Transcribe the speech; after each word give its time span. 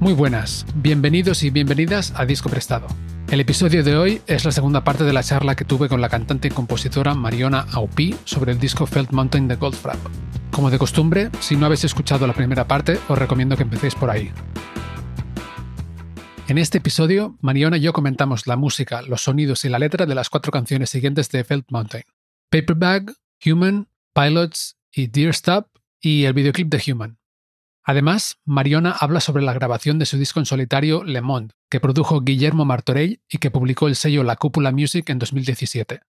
Muy 0.00 0.14
buenas, 0.14 0.64
bienvenidos 0.76 1.42
y 1.42 1.50
bienvenidas 1.50 2.14
a 2.16 2.24
Disco 2.24 2.48
Prestado. 2.48 2.86
El 3.30 3.38
episodio 3.38 3.84
de 3.84 3.96
hoy 3.96 4.22
es 4.26 4.46
la 4.46 4.50
segunda 4.50 4.82
parte 4.82 5.04
de 5.04 5.12
la 5.12 5.22
charla 5.22 5.54
que 5.54 5.66
tuve 5.66 5.90
con 5.90 6.00
la 6.00 6.08
cantante 6.08 6.48
y 6.48 6.50
compositora 6.50 7.14
Mariona 7.14 7.66
Aupi 7.72 8.16
sobre 8.24 8.52
el 8.52 8.58
disco 8.58 8.86
Felt 8.86 9.12
Mountain 9.12 9.46
de 9.46 9.56
Goldfrapp. 9.56 9.98
Como 10.52 10.70
de 10.70 10.78
costumbre, 10.78 11.28
si 11.40 11.54
no 11.54 11.66
habéis 11.66 11.84
escuchado 11.84 12.26
la 12.26 12.32
primera 12.32 12.66
parte, 12.66 12.98
os 13.10 13.18
recomiendo 13.18 13.58
que 13.58 13.62
empecéis 13.62 13.94
por 13.94 14.08
ahí. 14.08 14.32
En 16.48 16.56
este 16.56 16.78
episodio, 16.78 17.36
Mariona 17.42 17.76
y 17.76 17.82
yo 17.82 17.92
comentamos 17.92 18.46
la 18.46 18.56
música, 18.56 19.02
los 19.02 19.24
sonidos 19.24 19.66
y 19.66 19.68
la 19.68 19.78
letra 19.78 20.06
de 20.06 20.14
las 20.14 20.30
cuatro 20.30 20.50
canciones 20.50 20.88
siguientes 20.88 21.28
de 21.28 21.44
Felt 21.44 21.66
Mountain. 21.70 22.04
Paperbag, 22.48 23.12
Human, 23.44 23.86
Pilots 24.14 24.78
y 24.94 25.08
Dear 25.08 25.32
Stop 25.32 25.66
y 26.00 26.24
el 26.24 26.32
videoclip 26.32 26.70
de 26.70 26.90
Human. 26.90 27.19
Además, 27.82 28.38
Mariona 28.44 28.92
habla 28.92 29.20
sobre 29.20 29.42
la 29.42 29.54
grabación 29.54 29.98
de 29.98 30.06
su 30.06 30.18
disco 30.18 30.38
en 30.38 30.46
solitario 30.46 31.02
Le 31.02 31.20
Monde, 31.20 31.54
que 31.70 31.80
produjo 31.80 32.20
Guillermo 32.20 32.64
Martorell 32.64 33.20
y 33.28 33.38
que 33.38 33.50
publicó 33.50 33.88
el 33.88 33.96
sello 33.96 34.22
La 34.22 34.36
Cúpula 34.36 34.70
Music 34.70 35.08
en 35.08 35.18
2017. 35.18 36.00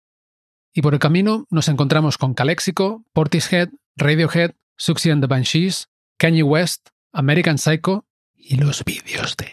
Y 0.74 0.82
por 0.82 0.94
el 0.94 1.00
camino 1.00 1.46
nos 1.50 1.68
encontramos 1.68 2.18
con 2.18 2.34
Calexico, 2.34 3.04
Portishead, 3.12 3.70
Radiohead, 3.96 4.52
Suxy 4.76 5.10
and 5.10 5.22
the 5.22 5.26
Banshees, 5.26 5.88
Kanye 6.18 6.42
West, 6.42 6.88
American 7.12 7.58
Psycho 7.58 8.06
y 8.34 8.56
los 8.56 8.84
vídeos 8.84 9.36
de 9.36 9.52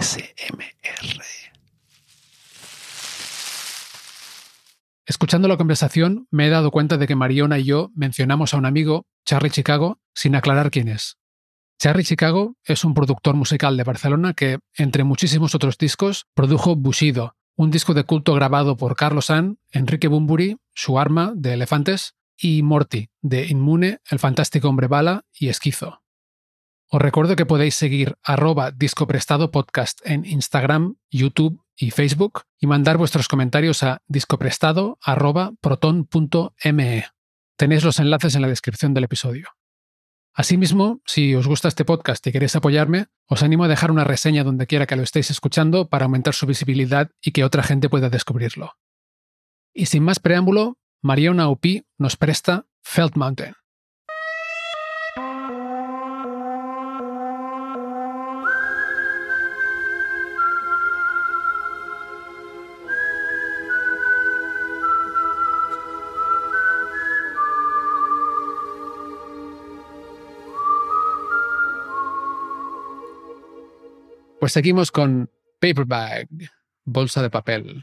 ASMR. 0.00 0.66
Escuchando 5.08 5.46
la 5.46 5.56
conversación, 5.56 6.26
me 6.32 6.46
he 6.46 6.50
dado 6.50 6.72
cuenta 6.72 6.96
de 6.96 7.06
que 7.06 7.14
Mariona 7.14 7.58
y 7.58 7.64
yo 7.64 7.90
mencionamos 7.94 8.52
a 8.52 8.56
un 8.56 8.66
amigo, 8.66 9.06
Charlie 9.24 9.50
Chicago, 9.50 10.00
sin 10.14 10.34
aclarar 10.34 10.72
quién 10.72 10.88
es. 10.88 11.16
Charlie 11.78 12.04
Chicago 12.04 12.56
es 12.64 12.84
un 12.84 12.94
productor 12.94 13.34
musical 13.34 13.76
de 13.76 13.84
Barcelona 13.84 14.32
que, 14.32 14.58
entre 14.74 15.04
muchísimos 15.04 15.54
otros 15.54 15.76
discos, 15.76 16.26
produjo 16.34 16.74
Bushido, 16.74 17.36
un 17.54 17.70
disco 17.70 17.94
de 17.94 18.04
culto 18.04 18.34
grabado 18.34 18.76
por 18.76 18.96
Carlos 18.96 19.26
San, 19.26 19.58
Enrique 19.70 20.08
Bumburi, 20.08 20.56
Su 20.74 20.98
Arma, 20.98 21.32
de 21.36 21.54
Elefantes, 21.54 22.14
y 22.38 22.62
Morty, 22.62 23.08
de 23.22 23.46
Inmune, 23.46 24.00
El 24.10 24.18
Fantástico 24.18 24.68
Hombre 24.68 24.88
Bala 24.88 25.24
y 25.32 25.48
Esquizo. 25.48 26.02
Os 26.88 27.00
recuerdo 27.00 27.34
que 27.34 27.46
podéis 27.46 27.74
seguir 27.74 28.16
arroba 28.22 28.70
discoprestado 28.70 29.50
podcast 29.50 30.00
en 30.04 30.24
Instagram, 30.24 30.96
YouTube 31.10 31.60
y 31.76 31.90
Facebook 31.90 32.42
y 32.60 32.66
mandar 32.66 32.96
vuestros 32.96 33.26
comentarios 33.26 33.82
a 33.82 34.02
discoprestado.proton.me. 34.06 37.06
Tenéis 37.56 37.84
los 37.84 37.98
enlaces 37.98 38.34
en 38.34 38.42
la 38.42 38.48
descripción 38.48 38.92
del 38.94 39.04
episodio. 39.04 39.55
Asimismo, 40.38 41.00
si 41.06 41.34
os 41.34 41.46
gusta 41.46 41.68
este 41.68 41.86
podcast 41.86 42.26
y 42.26 42.30
queréis 42.30 42.54
apoyarme, 42.54 43.06
os 43.26 43.42
animo 43.42 43.64
a 43.64 43.68
dejar 43.68 43.90
una 43.90 44.04
reseña 44.04 44.44
donde 44.44 44.66
quiera 44.66 44.86
que 44.86 44.94
lo 44.94 45.02
estéis 45.02 45.30
escuchando 45.30 45.88
para 45.88 46.04
aumentar 46.04 46.34
su 46.34 46.44
visibilidad 46.44 47.10
y 47.22 47.32
que 47.32 47.42
otra 47.42 47.62
gente 47.62 47.88
pueda 47.88 48.10
descubrirlo. 48.10 48.74
Y 49.72 49.86
sin 49.86 50.02
más 50.02 50.20
preámbulo, 50.20 50.76
Mariona 51.00 51.48
Upi 51.48 51.86
nos 51.96 52.16
presta 52.16 52.66
Felt 52.84 53.16
Mountain. 53.16 53.54
Pues 74.46 74.52
seguimos 74.52 74.92
con 74.92 75.28
Paperbag, 75.60 76.28
bolsa 76.84 77.20
de 77.20 77.30
papel. 77.30 77.82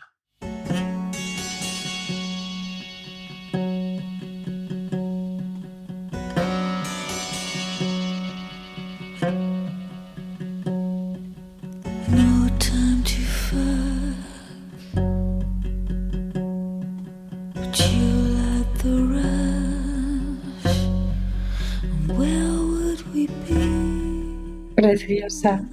Preciosa 24.75 25.72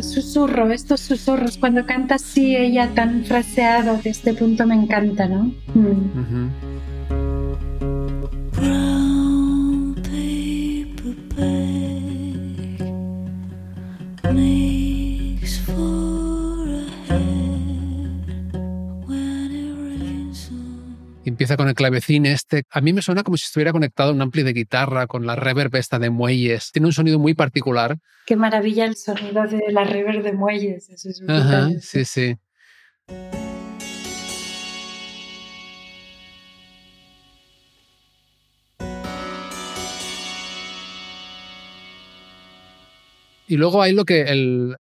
susurro, 0.00 0.70
estos 0.70 1.00
susurros, 1.00 1.58
cuando 1.58 1.84
canta 1.84 2.14
así 2.14 2.56
ella 2.56 2.90
tan 2.94 3.24
fraseado, 3.24 3.98
de 3.98 4.10
este 4.10 4.32
punto 4.32 4.66
me 4.66 4.74
encanta, 4.74 5.26
¿no? 5.28 5.52
Mm. 5.74 6.71
Empieza 21.52 21.56
con 21.56 21.68
el 21.68 21.74
clavecín 21.74 22.26
este. 22.26 22.64
A 22.70 22.80
mí 22.80 22.92
me 22.92 23.02
suena 23.02 23.22
como 23.22 23.36
si 23.36 23.44
estuviera 23.44 23.72
conectado 23.72 24.10
a 24.10 24.12
un 24.12 24.22
ampli 24.22 24.42
de 24.42 24.52
guitarra 24.52 25.06
con 25.06 25.26
la 25.26 25.36
reverb 25.36 25.74
esta 25.76 25.98
de 25.98 26.10
muelles. 26.10 26.70
Tiene 26.72 26.86
un 26.86 26.92
sonido 26.92 27.18
muy 27.18 27.34
particular. 27.34 27.98
Qué 28.26 28.36
maravilla 28.36 28.84
el 28.84 28.96
sonido 28.96 29.46
de 29.46 29.60
la 29.70 29.84
reverb 29.84 30.22
de 30.22 30.32
muelles. 30.32 30.88
Eso 30.88 31.10
es 31.10 31.22
Ajá, 31.28 31.70
sí, 31.80 32.04
sí. 32.04 32.36
Y 43.48 43.56
luego 43.56 43.82
hay 43.82 43.92
lo 43.92 44.06
que 44.06 44.22
el 44.22 44.76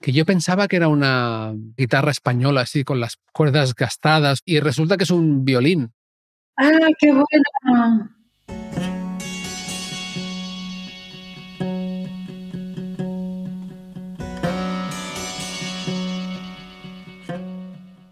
que 0.00 0.12
yo 0.12 0.24
pensaba 0.24 0.66
que 0.66 0.76
era 0.76 0.88
una 0.88 1.52
guitarra 1.76 2.10
española 2.10 2.62
así 2.62 2.84
con 2.84 3.00
las 3.00 3.18
cuerdas 3.32 3.74
gastadas 3.74 4.40
y 4.46 4.60
resulta 4.60 4.96
que 4.96 5.04
es 5.04 5.10
un 5.10 5.44
violín. 5.44 5.92
¡Ah, 6.56 6.88
qué 6.98 7.12
bueno! 7.12 8.10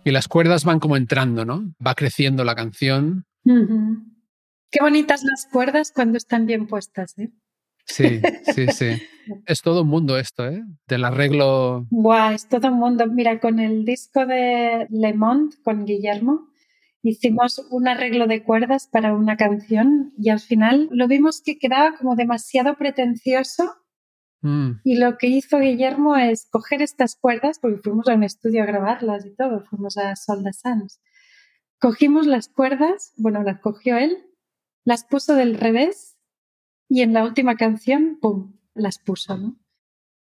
Y 0.04 0.10
las 0.10 0.28
cuerdas 0.28 0.64
van 0.64 0.80
como 0.80 0.96
entrando, 0.96 1.44
¿no? 1.44 1.74
Va 1.84 1.94
creciendo 1.94 2.44
la 2.44 2.54
canción. 2.54 3.26
Qué 3.44 4.78
bonitas 4.80 5.22
las 5.22 5.46
cuerdas 5.50 5.92
cuando 5.94 6.16
están 6.18 6.46
bien 6.46 6.66
puestas, 6.66 7.18
¿eh? 7.18 7.30
Sí, 7.88 8.20
sí, 8.54 8.66
sí. 8.68 9.02
Es 9.46 9.60
todo 9.62 9.82
un 9.82 9.88
mundo 9.88 10.18
esto, 10.18 10.46
¿eh? 10.46 10.62
Del 10.86 11.04
arreglo. 11.04 11.86
Guau, 11.90 12.32
es 12.32 12.48
todo 12.48 12.68
un 12.68 12.78
mundo. 12.78 13.06
Mira, 13.06 13.40
con 13.40 13.58
el 13.58 13.84
disco 13.84 14.26
de 14.26 14.86
Le 14.90 15.14
Monde, 15.14 15.56
con 15.64 15.84
Guillermo, 15.84 16.48
hicimos 17.02 17.58
un 17.70 17.88
arreglo 17.88 18.26
de 18.26 18.42
cuerdas 18.42 18.88
para 18.90 19.14
una 19.14 19.36
canción 19.36 20.12
y 20.18 20.30
al 20.30 20.40
final 20.40 20.88
lo 20.92 21.08
vimos 21.08 21.42
que 21.42 21.58
quedaba 21.58 21.96
como 21.96 22.16
demasiado 22.16 22.76
pretencioso. 22.76 23.74
Mm. 24.40 24.80
Y 24.84 24.98
lo 24.98 25.18
que 25.18 25.26
hizo 25.26 25.58
Guillermo 25.58 26.16
es 26.16 26.48
coger 26.50 26.80
estas 26.80 27.16
cuerdas, 27.16 27.58
porque 27.58 27.80
fuimos 27.82 28.08
a 28.08 28.14
un 28.14 28.22
estudio 28.22 28.62
a 28.62 28.66
grabarlas 28.66 29.26
y 29.26 29.34
todo, 29.34 29.64
fuimos 29.64 29.96
a 29.96 30.14
Solda 30.14 30.52
Sans. 30.52 31.00
Cogimos 31.80 32.26
las 32.26 32.48
cuerdas, 32.48 33.12
bueno, 33.16 33.42
las 33.42 33.60
cogió 33.60 33.96
él, 33.96 34.16
las 34.84 35.04
puso 35.04 35.34
del 35.34 35.54
revés 35.58 36.17
y 36.88 37.02
en 37.02 37.12
la 37.12 37.24
última 37.24 37.56
canción, 37.56 38.18
¡pum!, 38.20 38.56
las 38.74 38.98
puso, 38.98 39.36
¿no? 39.36 39.56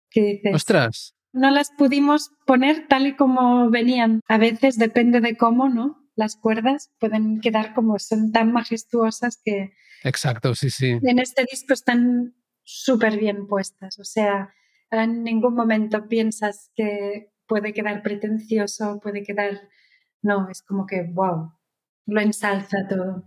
¿Qué 0.09 0.21
dices? 0.21 0.55
¡Ostras! 0.55 1.17
no 1.37 1.51
las 1.51 1.71
pudimos 1.71 2.31
poner 2.45 2.87
tal 2.87 3.07
y 3.07 3.15
como 3.15 3.69
venían. 3.69 4.21
A 4.27 4.37
veces 4.37 4.77
depende 4.77 5.21
de 5.21 5.37
cómo, 5.37 5.69
¿no? 5.69 6.03
Las 6.15 6.35
cuerdas 6.35 6.91
pueden 6.99 7.39
quedar 7.41 7.73
como 7.73 7.99
son 7.99 8.31
tan 8.31 8.51
majestuosas 8.51 9.39
que... 9.43 9.73
Exacto, 10.03 10.55
sí, 10.55 10.69
sí. 10.69 10.97
En 11.03 11.19
este 11.19 11.45
disco 11.49 11.73
están 11.73 12.35
súper 12.63 13.17
bien 13.17 13.47
puestas. 13.47 13.99
O 13.99 14.03
sea, 14.03 14.53
en 14.89 15.23
ningún 15.23 15.53
momento 15.53 16.07
piensas 16.07 16.71
que 16.75 17.31
puede 17.47 17.73
quedar 17.73 18.01
pretencioso, 18.01 18.99
puede 19.01 19.23
quedar... 19.23 19.69
No, 20.23 20.49
es 20.49 20.63
como 20.63 20.87
que, 20.87 21.03
wow, 21.03 21.51
lo 22.07 22.21
ensalza 22.21 22.87
todo. 22.89 23.23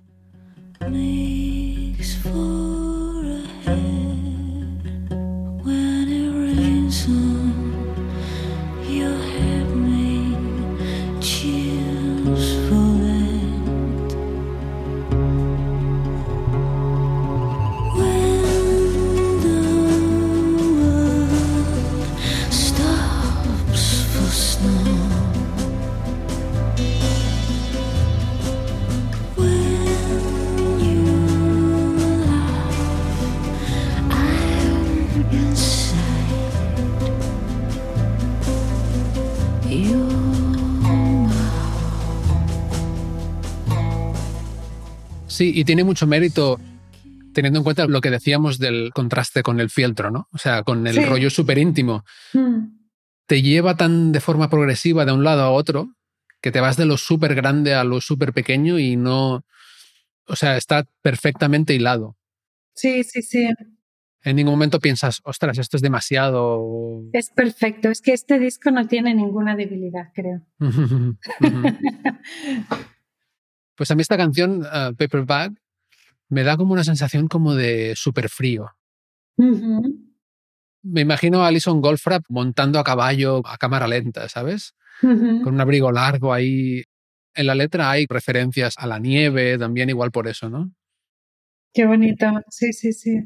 Thank. 3.70 3.99
Sí, 45.40 45.52
y 45.54 45.64
tiene 45.64 45.84
mucho 45.84 46.06
mérito 46.06 46.60
teniendo 47.32 47.60
en 47.60 47.64
cuenta 47.64 47.86
lo 47.86 48.02
que 48.02 48.10
decíamos 48.10 48.58
del 48.58 48.90
contraste 48.92 49.42
con 49.42 49.58
el 49.58 49.70
fieltro, 49.70 50.10
¿no? 50.10 50.28
O 50.32 50.36
sea, 50.36 50.64
con 50.64 50.86
el 50.86 51.06
rollo 51.06 51.30
súper 51.30 51.56
íntimo. 51.56 52.04
Hmm. 52.34 52.76
Te 53.24 53.40
lleva 53.40 53.74
tan 53.74 54.12
de 54.12 54.20
forma 54.20 54.50
progresiva 54.50 55.06
de 55.06 55.12
un 55.12 55.24
lado 55.24 55.40
a 55.40 55.50
otro 55.50 55.94
que 56.42 56.52
te 56.52 56.60
vas 56.60 56.76
de 56.76 56.84
lo 56.84 56.98
súper 56.98 57.34
grande 57.34 57.72
a 57.72 57.84
lo 57.84 58.02
súper 58.02 58.34
pequeño 58.34 58.78
y 58.78 58.96
no. 58.96 59.46
O 60.26 60.36
sea, 60.36 60.58
está 60.58 60.86
perfectamente 61.00 61.72
hilado. 61.72 62.18
Sí, 62.74 63.02
sí, 63.02 63.22
sí. 63.22 63.48
En 64.22 64.36
ningún 64.36 64.52
momento 64.52 64.78
piensas, 64.78 65.22
ostras, 65.24 65.56
esto 65.56 65.78
es 65.78 65.82
demasiado. 65.82 67.02
Es 67.14 67.30
perfecto. 67.30 67.88
Es 67.88 68.02
que 68.02 68.12
este 68.12 68.38
disco 68.38 68.70
no 68.72 68.86
tiene 68.86 69.14
ninguna 69.14 69.56
debilidad, 69.56 70.12
creo. 70.14 70.42
Pues 73.80 73.90
a 73.90 73.94
mí 73.94 74.02
esta 74.02 74.18
canción, 74.18 74.60
uh, 74.60 74.94
Paper 74.94 75.24
Bag, 75.24 75.52
me 76.28 76.42
da 76.42 76.58
como 76.58 76.74
una 76.74 76.84
sensación 76.84 77.28
como 77.28 77.54
de 77.54 77.94
súper 77.96 78.28
frío. 78.28 78.66
Me 80.82 81.00
imagino 81.00 81.42
a 81.42 81.46
Alison 81.46 81.80
Goldfrapp 81.80 82.24
montando 82.28 82.78
a 82.78 82.84
caballo 82.84 83.40
a 83.46 83.56
cámara 83.56 83.88
lenta, 83.88 84.28
¿sabes? 84.28 84.74
Con 85.00 85.54
un 85.54 85.60
abrigo 85.62 85.90
largo 85.90 86.34
ahí. 86.34 86.82
En 87.34 87.46
la 87.46 87.54
letra 87.54 87.90
hay 87.90 88.04
referencias 88.06 88.74
a 88.76 88.86
la 88.86 88.98
nieve, 88.98 89.56
también 89.56 89.88
igual 89.88 90.10
por 90.10 90.28
eso, 90.28 90.50
¿no? 90.50 90.70
Qué 91.72 91.86
bonito, 91.86 92.26
sí, 92.50 92.74
sí, 92.74 92.92
sí. 92.92 93.18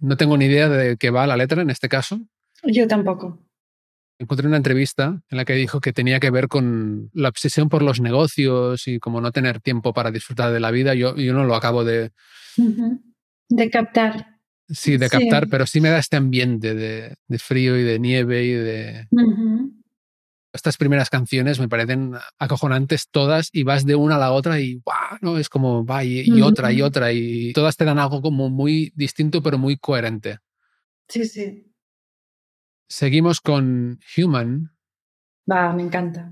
No 0.00 0.16
tengo 0.16 0.36
ni 0.36 0.46
idea 0.46 0.68
de 0.68 0.96
qué 0.96 1.10
va 1.10 1.28
la 1.28 1.36
letra 1.36 1.62
en 1.62 1.70
este 1.70 1.88
caso. 1.88 2.18
Yo 2.64 2.88
tampoco 2.88 3.38
encontré 4.22 4.46
una 4.46 4.56
entrevista 4.56 5.20
en 5.28 5.36
la 5.36 5.44
que 5.44 5.54
dijo 5.54 5.80
que 5.80 5.92
tenía 5.92 6.20
que 6.20 6.30
ver 6.30 6.48
con 6.48 7.10
la 7.12 7.28
obsesión 7.28 7.68
por 7.68 7.82
los 7.82 8.00
negocios 8.00 8.86
y 8.86 8.98
como 8.98 9.20
no 9.20 9.32
tener 9.32 9.60
tiempo 9.60 9.92
para 9.92 10.10
disfrutar 10.10 10.52
de 10.52 10.60
la 10.60 10.70
vida. 10.70 10.94
Yo, 10.94 11.16
yo 11.16 11.34
no 11.34 11.44
lo 11.44 11.54
acabo 11.54 11.84
de... 11.84 12.12
De 13.48 13.70
captar. 13.70 14.38
Sí, 14.68 14.96
de 14.96 15.10
captar, 15.10 15.48
pero 15.48 15.66
sí 15.66 15.80
me 15.80 15.90
da 15.90 15.98
este 15.98 16.16
ambiente 16.16 16.74
de, 16.74 17.16
de 17.26 17.38
frío 17.38 17.76
y 17.76 17.82
de 17.82 17.98
nieve 17.98 18.44
y 18.44 18.52
de... 18.52 19.08
Estas 20.54 20.76
primeras 20.76 21.08
canciones 21.10 21.58
me 21.58 21.68
parecen 21.68 22.12
acojonantes 22.38 23.08
todas 23.10 23.48
y 23.52 23.62
vas 23.62 23.86
de 23.86 23.94
una 23.94 24.16
a 24.16 24.18
la 24.18 24.32
otra 24.32 24.60
y 24.60 24.80
¡guau! 24.84 25.18
¿no? 25.22 25.38
Es 25.38 25.48
como 25.48 25.84
va 25.84 26.04
y, 26.04 26.20
y 26.26 26.42
otra 26.42 26.72
y 26.72 26.82
otra 26.82 27.10
y 27.12 27.54
todas 27.54 27.76
te 27.76 27.86
dan 27.86 27.98
algo 27.98 28.20
como 28.20 28.50
muy 28.50 28.92
distinto 28.94 29.42
pero 29.42 29.56
muy 29.56 29.78
coherente. 29.78 30.38
Sí, 31.08 31.24
sí. 31.24 31.71
Seguimos 32.92 33.40
con 33.40 34.00
Human. 34.18 34.70
Va, 35.46 35.72
me 35.72 35.82
encanta. 35.82 36.30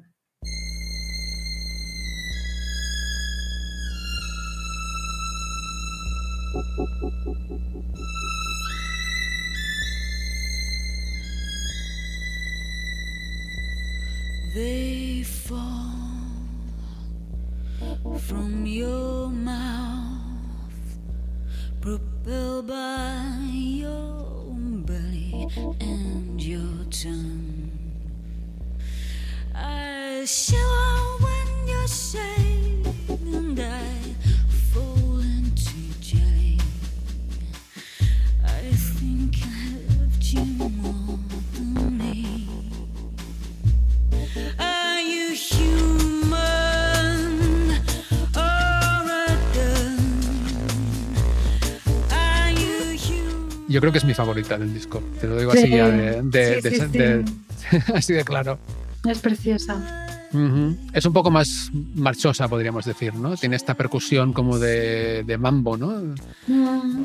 They 14.55 15.25
fall 15.25 15.97
from 18.19 18.67
your 18.67 19.31
mouth, 19.31 20.61
propelled 21.81 22.67
by 22.67 23.49
your 23.51 24.53
belly 24.85 25.20
and 25.49 26.43
your 26.43 26.85
tongue. 26.91 27.71
I 29.55 30.25
shiver 30.27 31.17
when 31.21 31.67
you 31.67 31.89
say, 31.89 32.83
and 33.09 33.59
I 33.59 33.81
fall 34.73 35.19
into 35.21 35.75
jelly. 36.01 36.59
I 38.45 38.61
think 38.73 39.37
I 39.43 39.77
loved 39.99 40.25
you 40.25 40.69
Yo 53.71 53.81
creo 53.81 53.93
que 53.93 53.99
es 53.99 54.05
mi 54.05 54.15
favorita 54.15 54.59
del 54.59 54.75
disco. 54.75 55.01
Te 55.21 55.29
lo 55.29 55.39
digo 55.39 55.53
así 55.53 55.71
ya 55.71 55.89
de, 55.89 57.25
así 57.95 58.13
de 58.13 58.25
claro. 58.25 58.59
Es 59.09 59.21
preciosa. 59.21 60.09
Es 60.93 61.07
un 61.07 61.13
poco 61.13 61.31
más 61.31 61.71
marchosa, 61.95 62.49
podríamos 62.49 62.85
decir, 62.85 63.15
¿no? 63.15 63.37
Tiene 63.37 63.55
esta 63.55 63.75
percusión 63.75 64.33
como 64.33 64.59
de, 64.59 65.37
mambo, 65.39 65.77
¿no? 65.77 66.17
Mm. 66.49 67.05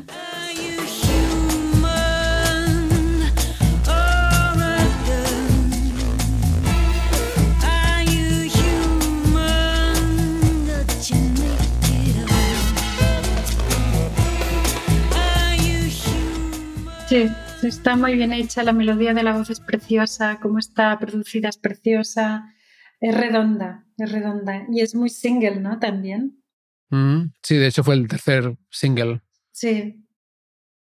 Sí, 17.08 17.28
está 17.62 17.94
muy 17.94 18.16
bien 18.16 18.32
hecha, 18.32 18.64
la 18.64 18.72
melodía 18.72 19.14
de 19.14 19.22
la 19.22 19.32
voz 19.32 19.48
es 19.48 19.60
preciosa, 19.60 20.40
cómo 20.42 20.58
está 20.58 20.98
producida 20.98 21.48
es 21.48 21.56
preciosa, 21.56 22.52
es 23.00 23.16
redonda, 23.16 23.86
es 23.96 24.10
redonda 24.10 24.66
y 24.68 24.80
es 24.80 24.96
muy 24.96 25.08
single, 25.08 25.60
¿no? 25.60 25.78
También. 25.78 26.42
Mm, 26.90 27.32
sí, 27.42 27.56
de 27.58 27.68
hecho 27.68 27.84
fue 27.84 27.94
el 27.94 28.08
tercer 28.08 28.56
single. 28.70 29.20
Sí. 29.52 30.04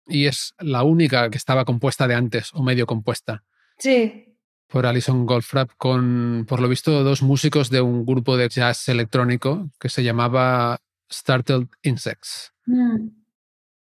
Y 0.07 0.25
es 0.25 0.55
la 0.59 0.83
única 0.83 1.29
que 1.29 1.37
estaba 1.37 1.63
compuesta 1.63 2.05
de 2.05 2.15
antes 2.15 2.49
o 2.53 2.63
medio 2.63 2.85
compuesta. 2.85 3.45
Sí. 3.77 4.35
Por 4.67 4.85
Alison 4.85 5.25
Goldfrapp 5.25 5.71
con, 5.77 6.45
por 6.49 6.59
lo 6.59 6.67
visto, 6.67 7.01
dos 7.01 7.21
músicos 7.21 7.69
de 7.69 7.79
un 7.79 8.05
grupo 8.05 8.35
de 8.35 8.49
jazz 8.49 8.89
electrónico 8.89 9.71
que 9.79 9.87
se 9.87 10.03
llamaba 10.03 10.81
Startled 11.09 11.67
Insects. 11.81 12.51
Mm. 12.65 13.18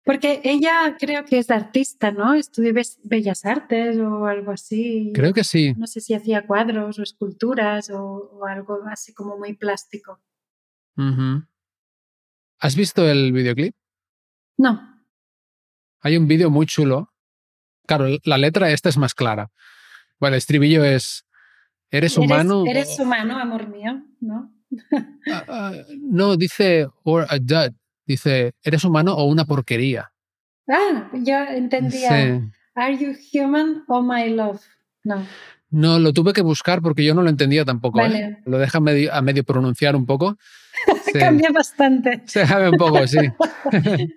Porque 0.06 0.40
ella 0.44 0.96
creo 1.00 1.26
que 1.26 1.40
es 1.40 1.50
artista, 1.50 2.12
¿no? 2.12 2.36
Estudió 2.36 2.72
Bellas 3.04 3.44
Artes 3.44 3.98
o 3.98 4.28
algo 4.28 4.52
así. 4.52 5.12
Creo 5.16 5.34
que 5.34 5.44
sí. 5.44 5.74
No 5.76 5.88
sé 5.88 6.00
si 6.00 6.14
hacía 6.14 6.46
cuadros 6.46 7.00
o 7.00 7.04
esculturas 7.04 7.90
o, 7.90 8.46
algo 8.48 8.84
así 8.88 9.16
como 9.16 9.36
muy 9.36 9.54
plástico. 9.54 10.22
¿Has 12.60 12.76
visto 12.76 13.10
el 13.10 13.34
videoclip? 13.34 13.74
No. 14.58 14.80
Hay 16.02 16.18
un 16.18 16.28
vídeo 16.28 16.52
muy 16.52 16.68
chulo. 16.68 17.12
Claro, 17.88 18.06
la 18.26 18.38
letra 18.38 18.70
esta 18.70 18.90
es 18.90 18.98
más 18.98 19.16
clara. 19.16 19.52
Bueno, 20.20 20.36
el 20.36 20.38
estribillo 20.38 20.84
es, 20.84 21.26
¿eres 21.90 22.16
humano? 22.16 22.64
Eres, 22.68 23.00
humano, 23.00 23.40
amor 23.40 23.68
mío, 23.68 24.04
¿no? 24.22 24.54
Ah, 25.32 25.46
ah, 25.48 25.74
no, 25.98 26.38
dice, 26.38 26.88
or 27.04 27.26
a 27.30 27.40
dud. 27.40 27.74
Dice, 28.06 28.54
¿eres 28.64 28.84
humano 28.84 29.14
o 29.16 29.26
una 29.26 29.46
porquería? 29.46 30.12
Ah, 30.70 31.10
ya 31.14 31.56
entendía. 31.56 32.42
Are 32.76 32.98
you 32.98 33.14
human 33.34 33.84
or 33.88 34.04
my 34.04 34.30
love? 34.30 34.62
No. 35.04 35.26
No, 35.72 36.00
lo 36.00 36.14
tuve 36.14 36.34
que 36.34 36.42
buscar 36.42 36.82
porque 36.82 37.04
yo 37.04 37.14
no 37.16 37.22
lo 37.22 37.30
entendía 37.30 37.66
tampoco. 37.66 38.00
¿eh? 38.00 38.04
Vale. 38.04 38.38
Lo 38.46 38.58
deja 38.60 38.80
medio- 38.80 39.14
a 39.14 39.22
medio 39.22 39.44
pronunciar 39.44 39.96
un 39.96 40.06
poco. 40.06 40.38
Se- 41.12 41.20
Cambia 41.20 41.50
bastante. 41.52 42.22
Se 42.26 42.46
sabe 42.46 42.70
un 42.70 42.78
poco, 42.78 43.06
sí. 43.08 43.18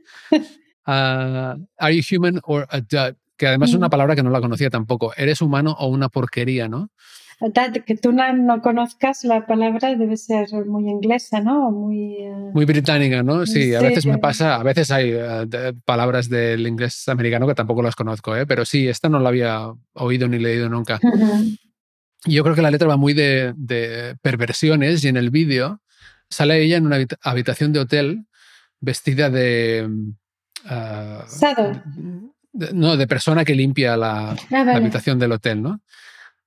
Ah, 0.90 1.56
are 1.78 1.94
you 1.94 2.02
human 2.02 2.40
or 2.44 2.66
a 2.70 2.80
dud? 2.80 3.16
Que 3.36 3.46
además 3.46 3.68
es 3.70 3.76
una 3.76 3.86
Ujú. 3.86 3.90
palabra 3.90 4.16
que 4.16 4.22
no 4.22 4.30
la 4.30 4.40
conocía 4.40 4.70
tampoco. 4.70 5.12
¿Eres 5.16 5.42
humano 5.42 5.76
o 5.78 5.86
una 5.88 6.08
porquería, 6.08 6.66
no? 6.68 6.90
Que 7.86 7.96
tú 7.96 8.10
no, 8.12 8.32
no 8.32 8.60
conozcas 8.60 9.22
la 9.22 9.46
palabra 9.46 9.94
debe 9.94 10.16
ser 10.16 10.48
muy 10.66 10.88
inglesa, 10.88 11.40
¿no? 11.40 11.70
Muy, 11.70 12.16
eh, 12.16 12.50
Muy 12.52 12.64
británica, 12.64 13.22
¿no? 13.22 13.46
Sí, 13.46 13.74
a 13.74 13.80
Sí, 13.80 13.86
veces 13.86 14.06
me 14.06 14.18
pasa, 14.18 14.56
a 14.56 14.62
veces 14.64 14.90
hay 14.90 15.10
eh, 15.12 15.44
de- 15.46 15.72
palabras 15.84 16.28
del 16.28 16.66
inglés 16.66 17.06
americano 17.08 17.46
que 17.46 17.54
tampoco 17.54 17.80
las 17.82 17.94
conozco, 17.94 18.34
¿eh? 18.36 18.44
pero 18.44 18.64
sí, 18.64 18.88
esta 18.88 19.08
no 19.08 19.20
la 19.20 19.28
había 19.28 19.72
oído 19.92 20.26
ni 20.26 20.38
leído 20.40 20.68
nunca. 20.68 20.98
Yo 22.26 22.42
creo 22.42 22.56
que 22.56 22.62
la 22.62 22.72
letra 22.72 22.88
va 22.88 22.96
muy 22.96 23.14
de, 23.14 23.54
de 23.56 24.16
perversiones 24.20 25.04
y 25.04 25.08
en 25.08 25.16
el 25.16 25.30
vídeo 25.30 25.80
sale 26.28 26.60
ella 26.60 26.76
en 26.76 26.86
una 26.86 26.96
habita- 26.96 27.18
habitación 27.22 27.72
de 27.72 27.78
hotel 27.78 28.26
vestida 28.80 29.30
de... 29.30 29.86
mm, 29.88 30.10
ah, 30.66 31.24
Sado. 31.28 31.80
de- 32.52 32.72
no, 32.72 32.96
de 32.96 33.06
persona 33.06 33.44
que 33.44 33.54
limpia 33.54 33.96
la, 33.96 34.30
Ah, 34.32 34.36
la 34.50 34.64
vale. 34.64 34.78
habitación 34.78 35.20
del 35.20 35.30
hotel, 35.32 35.62
¿no? 35.62 35.80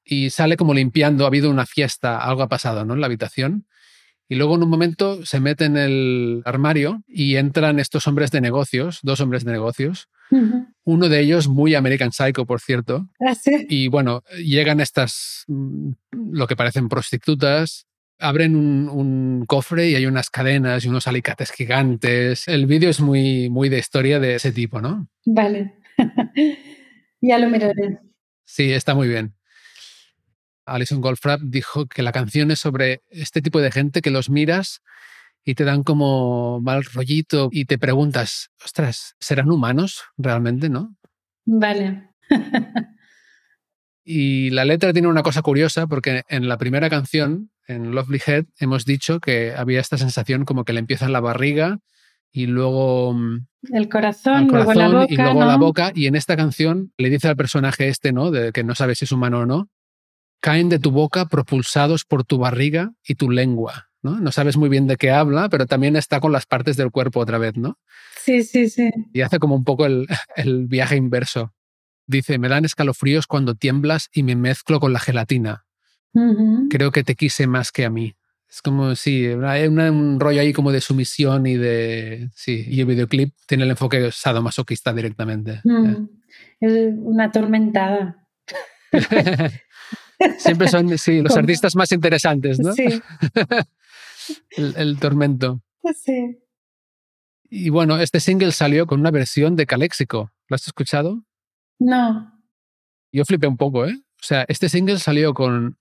Y 0.04 0.30
sale 0.30 0.58
como 0.58 0.74
limpiando, 0.74 1.24
ha 1.24 1.28
habido 1.28 1.50
una 1.50 1.66
fiesta, 1.66 2.20
algo 2.20 2.44
ha 2.44 2.50
pasado, 2.50 2.86
¿no? 2.86 2.94
En 2.94 3.02
la 3.02 3.08
habitación. 3.08 3.66
Y 4.32 4.36
luego 4.36 4.56
en 4.56 4.64
un 4.64 4.70
momento 4.70 5.26
se 5.26 5.42
mete 5.42 5.66
en 5.66 5.76
el 5.76 6.42
armario 6.46 7.04
y 7.06 7.36
entran 7.36 7.80
estos 7.80 8.08
hombres 8.08 8.32
de 8.32 8.40
negocios, 8.40 9.00
dos 9.04 9.20
hombres 9.20 9.44
de 9.44 9.52
negocios. 9.52 10.08
Uno 10.86 11.10
de 11.10 11.20
ellos 11.20 11.50
muy 11.50 11.76
American 11.76 12.14
Psycho, 12.14 12.46
por 12.46 12.62
cierto. 12.62 13.10
Ah, 13.20 13.36
sí. 13.36 13.68
Y 13.70 13.90
bueno, 13.90 14.24
llegan 14.38 14.80
estas, 14.80 15.44
mm, 15.48 15.92
lo 16.32 16.48
que 16.48 16.56
parecen 16.56 16.88
prostitutas, 16.88 17.88
abren 18.20 18.56
un, 18.56 18.88
un 18.88 19.46
cofre 19.46 19.90
y 19.90 19.96
hay 19.96 20.06
unas 20.06 20.30
cadenas 20.30 20.86
y 20.86 20.88
unos 20.88 21.08
alicates 21.08 21.52
gigantes. 21.52 22.48
El 22.48 22.68
vídeo 22.68 22.90
es 22.90 23.02
muy, 23.02 23.50
muy 23.50 23.68
de 23.68 23.80
historia 23.80 24.22
de 24.22 24.36
ese 24.36 24.54
tipo, 24.54 24.80
¿no? 24.80 25.10
Vale. 25.26 25.74
ya 27.22 27.38
lo 27.38 27.50
miraré. 27.50 28.00
Sí, 28.46 28.72
está 28.72 28.96
muy 28.96 29.10
bien. 29.10 29.34
Alison 30.74 31.02
Goldfrapp 31.02 31.42
dijo 31.42 31.86
que 31.86 32.04
la 32.04 32.12
canción 32.12 32.52
es 32.52 32.60
sobre 32.60 33.02
este 33.10 33.42
tipo 33.42 33.60
de 33.62 33.72
gente 33.72 34.02
que 34.02 34.12
los 34.12 34.30
miras 34.30 34.82
y 35.44 35.56
te 35.56 35.64
dan 35.64 35.84
como 35.84 36.62
mal 36.62 36.84
rollito 36.84 37.50
y 37.52 37.66
te 37.66 37.78
preguntas, 37.78 38.52
ostras, 38.64 39.16
¿serán 39.20 39.50
humanos 39.52 40.04
realmente, 40.18 40.70
no? 40.70 40.96
Vale. 41.46 42.10
Y 44.04 44.50
la 44.50 44.66
letra 44.66 44.94
tiene 44.94 45.08
una 45.08 45.24
cosa 45.24 45.42
curiosa 45.42 45.88
porque 45.88 46.24
en 46.28 46.48
la 46.48 46.58
primera 46.58 46.90
canción, 46.90 47.52
en 47.68 47.92
Lovely 47.92 48.22
Head, 48.26 48.46
hemos 48.60 48.86
dicho 48.86 49.20
que 49.20 49.54
había 49.56 49.80
esta 49.80 49.98
sensación 49.98 50.44
como 50.44 50.64
que 50.66 50.74
le 50.74 50.80
empieza 50.80 51.06
en 51.06 51.14
la 51.14 51.20
barriga 51.20 51.80
y 52.32 52.48
luego 52.48 53.14
mm, 53.14 53.48
El 53.74 53.90
corazón, 53.90 54.48
luego 54.48 54.74
la 54.74 54.88
boca. 54.88 55.06
y 55.08 55.18
luego 55.18 55.42
¿no? 55.42 55.46
la 55.46 55.58
boca. 55.58 55.92
Y 55.94 56.08
en 56.08 56.16
esta 56.16 56.36
canción 56.36 56.92
le 56.98 57.10
dice 57.10 57.28
al 57.28 57.36
personaje 57.36 57.90
este, 57.90 58.12
¿no? 58.12 58.32
De 58.32 58.52
que 58.52 58.64
no 58.64 58.74
sabe 58.74 58.96
si 58.96 59.06
es 59.06 59.12
humano 59.12 59.42
o 59.42 59.46
no, 59.46 59.70
caen 60.42 60.70
de 60.70 60.80
tu 60.80 60.92
boca 60.92 61.26
propulsados 61.28 62.04
por 62.04 62.24
tu 62.24 62.38
barriga 62.38 62.94
y 63.08 63.16
tu 63.16 63.30
lengua. 63.30 63.92
¿no? 64.04 64.20
no 64.20 64.32
sabes 64.32 64.58
muy 64.58 64.70
bien 64.70 64.88
de 64.88 64.98
qué 64.98 65.12
habla, 65.12 65.48
pero 65.50 65.66
también 65.68 65.96
está 65.96 66.20
con 66.20 66.32
las 66.32 66.46
partes 66.46 66.76
del 66.76 66.92
cuerpo 66.92 67.20
otra 67.20 67.38
vez, 67.38 67.56
¿no? 67.56 67.78
Sí, 68.18 68.44
sí, 68.44 68.70
sí. 68.70 68.90
Y 69.14 69.22
hace 69.22 69.40
como 69.40 69.56
un 69.56 69.64
poco 69.64 69.86
el, 69.86 70.08
el 70.36 70.68
viaje 70.68 70.96
inverso. 70.96 71.54
Dice, 72.08 72.40
me 72.40 72.50
dan 72.50 72.66
escalofríos 72.66 73.28
cuando 73.28 73.56
tiemblas 73.56 74.10
y 74.12 74.24
me 74.24 74.36
mezclo 74.36 74.80
con 74.80 74.92
la 74.92 75.00
gelatina. 75.00 75.66
Creo 76.70 76.92
que 76.92 77.06
te 77.06 77.16
quise 77.16 77.48
más 77.48 77.72
que 77.72 77.86
a 77.86 77.90
mí. 77.90 78.16
Es 78.50 78.62
como, 78.62 78.96
sí, 78.96 79.28
hay 79.28 79.66
un 79.68 80.20
rollo 80.20 80.42
ahí 80.42 80.52
como 80.52 80.74
de 80.74 80.82
sumisión 80.82 81.46
y 81.48 81.56
de... 81.56 82.30
Sí, 82.36 82.66
y 82.68 82.82
el 82.82 82.86
videoclip 82.86 83.34
tiene 83.48 83.64
el 83.64 83.70
enfoque 83.70 84.12
sadomasoquista 84.12 84.92
directamente. 84.92 85.62
Mm. 85.64 86.08
Es 86.60 86.94
una 86.98 87.26
atormentada. 87.26 88.28
Siempre 90.38 90.68
son, 90.68 90.98
sí, 90.98 91.22
los 91.22 91.36
artistas 91.38 91.76
más 91.76 91.92
interesantes, 91.92 92.60
¿no? 92.60 92.74
Sí, 92.74 92.86
El, 94.58 94.74
el 94.78 95.00
tormento. 95.00 95.62
sí. 96.04 96.38
Y 97.54 97.70
bueno, 97.70 98.00
este 98.00 98.22
single 98.22 98.54
salió 98.54 98.88
con 98.88 99.02
una 99.02 99.12
versión 99.12 99.58
de 99.58 99.66
Caléxico. 99.66 100.32
¿Lo 100.48 100.56
has 100.56 100.66
escuchado? 100.68 101.26
No. 101.80 102.32
Yo 103.12 103.26
flipé 103.26 103.46
un 103.48 103.58
poco, 103.58 103.86
¿eh? 103.86 103.94
O 103.94 104.24
sea, 104.24 104.46
este 104.48 104.70
single 104.70 105.00
salió 105.00 105.34
con 105.34 105.78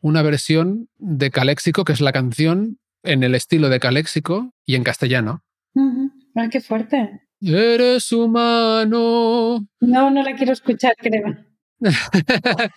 una 0.00 0.22
versión 0.22 0.88
de 0.96 1.30
Caléxico, 1.30 1.84
que 1.84 1.92
es 1.92 2.00
la 2.00 2.12
canción 2.12 2.78
en 3.02 3.24
el 3.24 3.34
estilo 3.34 3.68
de 3.68 3.78
Caléxico 3.78 4.54
y 4.64 4.74
en 4.74 4.84
castellano. 4.84 5.42
Ah, 6.34 6.48
qué 6.50 6.62
fuerte. 6.62 7.20
Eres 7.42 8.10
humano. 8.12 9.66
No, 9.80 10.10
no 10.10 10.22
la 10.22 10.34
quiero 10.34 10.52
escuchar, 10.52 10.94
creo. 10.96 11.36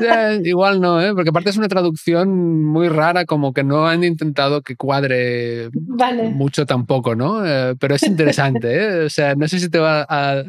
Eh, 0.00 0.40
igual 0.44 0.80
no, 0.80 1.00
¿eh? 1.02 1.12
porque 1.14 1.30
aparte 1.30 1.50
es 1.50 1.56
una 1.56 1.68
traducción 1.68 2.64
muy 2.64 2.88
rara, 2.88 3.24
como 3.24 3.52
que 3.52 3.64
no 3.64 3.86
han 3.88 4.04
intentado 4.04 4.62
que 4.62 4.76
cuadre 4.76 5.70
Vale. 5.72 6.28
mucho 6.30 6.66
tampoco, 6.66 7.14
¿no? 7.14 7.44
Eh, 7.46 7.74
pero 7.78 7.94
es 7.94 8.02
interesante, 8.04 8.74
¿eh? 8.74 9.04
O 9.04 9.10
sea, 9.10 9.34
no 9.34 9.48
sé 9.48 9.58
si 9.60 9.68
te 9.70 9.78
va 9.78 10.02
a, 10.08 10.40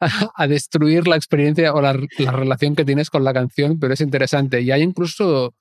a- 0.00 0.30
a 0.36 0.46
destruir 0.46 1.06
la 1.08 1.16
experiencia 1.16 1.72
o 1.72 1.80
la, 1.80 1.98
la 2.18 2.30
relación 2.32 2.74
que 2.76 2.84
tienes 2.84 3.10
con 3.10 3.24
la 3.24 3.32
canción, 3.32 3.78
pero 3.78 3.94
es 3.94 4.00
interesante. 4.00 4.60
Y 4.60 4.70
hay 4.70 4.82
incluso, 4.82 5.54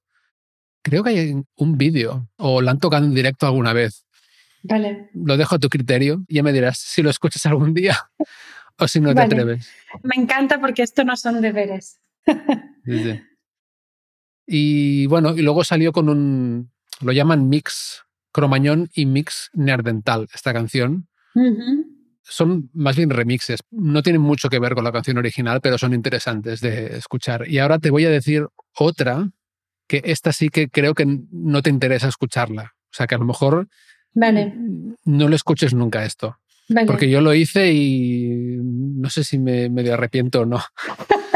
creo 0.82 1.04
que 1.04 1.10
hay 1.12 1.36
un 1.56 1.78
vídeo, 1.78 2.28
o 2.38 2.62
la 2.62 2.72
han 2.72 2.80
tocado 2.80 3.06
en 3.06 3.14
directo 3.14 3.46
alguna 3.48 3.74
vez. 3.74 4.06
Vale. 4.64 5.10
Lo 5.14 5.38
dejo 5.38 5.56
a 5.56 5.60
tu 5.60 5.70
criterio, 5.70 6.24
y 6.28 6.36
ya 6.36 6.44
me 6.44 6.52
dirás 6.54 6.78
si 6.80 7.02
lo 7.02 7.10
escuchas 7.10 7.46
algún 7.46 7.74
día 7.74 7.98
o 8.80 8.88
si 8.88 9.00
no 9.00 9.10
te 9.10 9.16
Vale. 9.16 9.26
atreves. 9.26 9.70
Me 10.04 10.22
encanta 10.22 10.60
porque 10.60 10.84
esto 10.84 11.04
no 11.04 11.16
son 11.16 11.42
deberes. 11.42 12.00
Sí, 12.86 13.04
sí. 13.04 13.22
Y 14.46 15.06
bueno, 15.08 15.36
y 15.36 15.42
luego 15.42 15.64
salió 15.64 15.92
con 15.92 16.10
un, 16.10 16.72
lo 17.02 17.12
llaman 17.12 17.48
mix 17.48 18.04
cromañón 18.32 18.90
y 18.94 19.06
mix 19.06 19.50
neardental, 19.54 20.28
esta 20.34 20.54
canción. 20.54 21.08
Son 22.24 22.70
más 22.74 22.96
bien 22.96 23.10
remixes, 23.10 23.62
no 23.72 24.02
tienen 24.02 24.22
mucho 24.22 24.50
que 24.50 24.60
ver 24.60 24.74
con 24.76 24.84
la 24.84 24.92
canción 24.92 25.18
original, 25.18 25.62
pero 25.62 25.78
son 25.78 25.94
interesantes 25.94 26.62
de 26.62 26.98
escuchar. 26.98 27.48
Y 27.50 27.60
ahora 27.60 27.80
te 27.80 27.90
voy 27.90 28.06
a 28.06 28.10
decir 28.10 28.48
otra, 28.78 29.30
que 29.88 30.02
esta 30.06 30.32
sí 30.34 30.50
que 30.50 30.70
creo 30.70 30.94
que 30.94 31.06
no 31.32 31.62
te 31.62 31.70
interesa 31.70 32.08
escucharla. 32.08 32.74
O 32.86 32.96
sea, 32.96 33.08
que 33.08 33.16
a 33.16 33.20
lo 33.20 33.26
mejor 33.26 33.68
Vale, 34.14 34.54
no 35.06 35.28
lo 35.28 35.36
escuches 35.36 35.74
nunca 35.74 36.06
esto. 36.06 36.38
vale. 36.70 36.88
Porque 36.88 37.10
yo 37.10 37.22
lo 37.22 37.34
hice 37.34 37.74
y 37.74 38.58
no 38.62 39.10
sé 39.10 39.24
si 39.24 39.40
me 39.40 39.70
medio 39.70 39.94
arrepiento 39.94 40.42
o 40.42 40.46
no. 40.46 40.62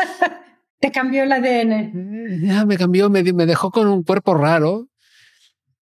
Te 0.79 0.91
cambió 0.91 1.24
el 1.24 1.31
ADN. 1.31 1.72
Eh, 1.74 2.39
Ya 2.43 2.65
me 2.65 2.77
cambió, 2.77 3.10
me, 3.10 3.24
me 3.34 3.46
dejó 3.46 3.72
con 3.72 3.88
un 3.88 4.03
cuerpo 4.03 4.34
raro. 4.36 4.89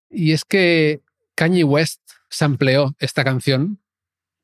Y 0.09 0.31
es 0.31 0.45
que 0.45 1.01
Kanye 1.35 1.63
West 1.63 2.01
sampleó 2.29 2.95
esta 2.99 3.23
canción 3.23 3.81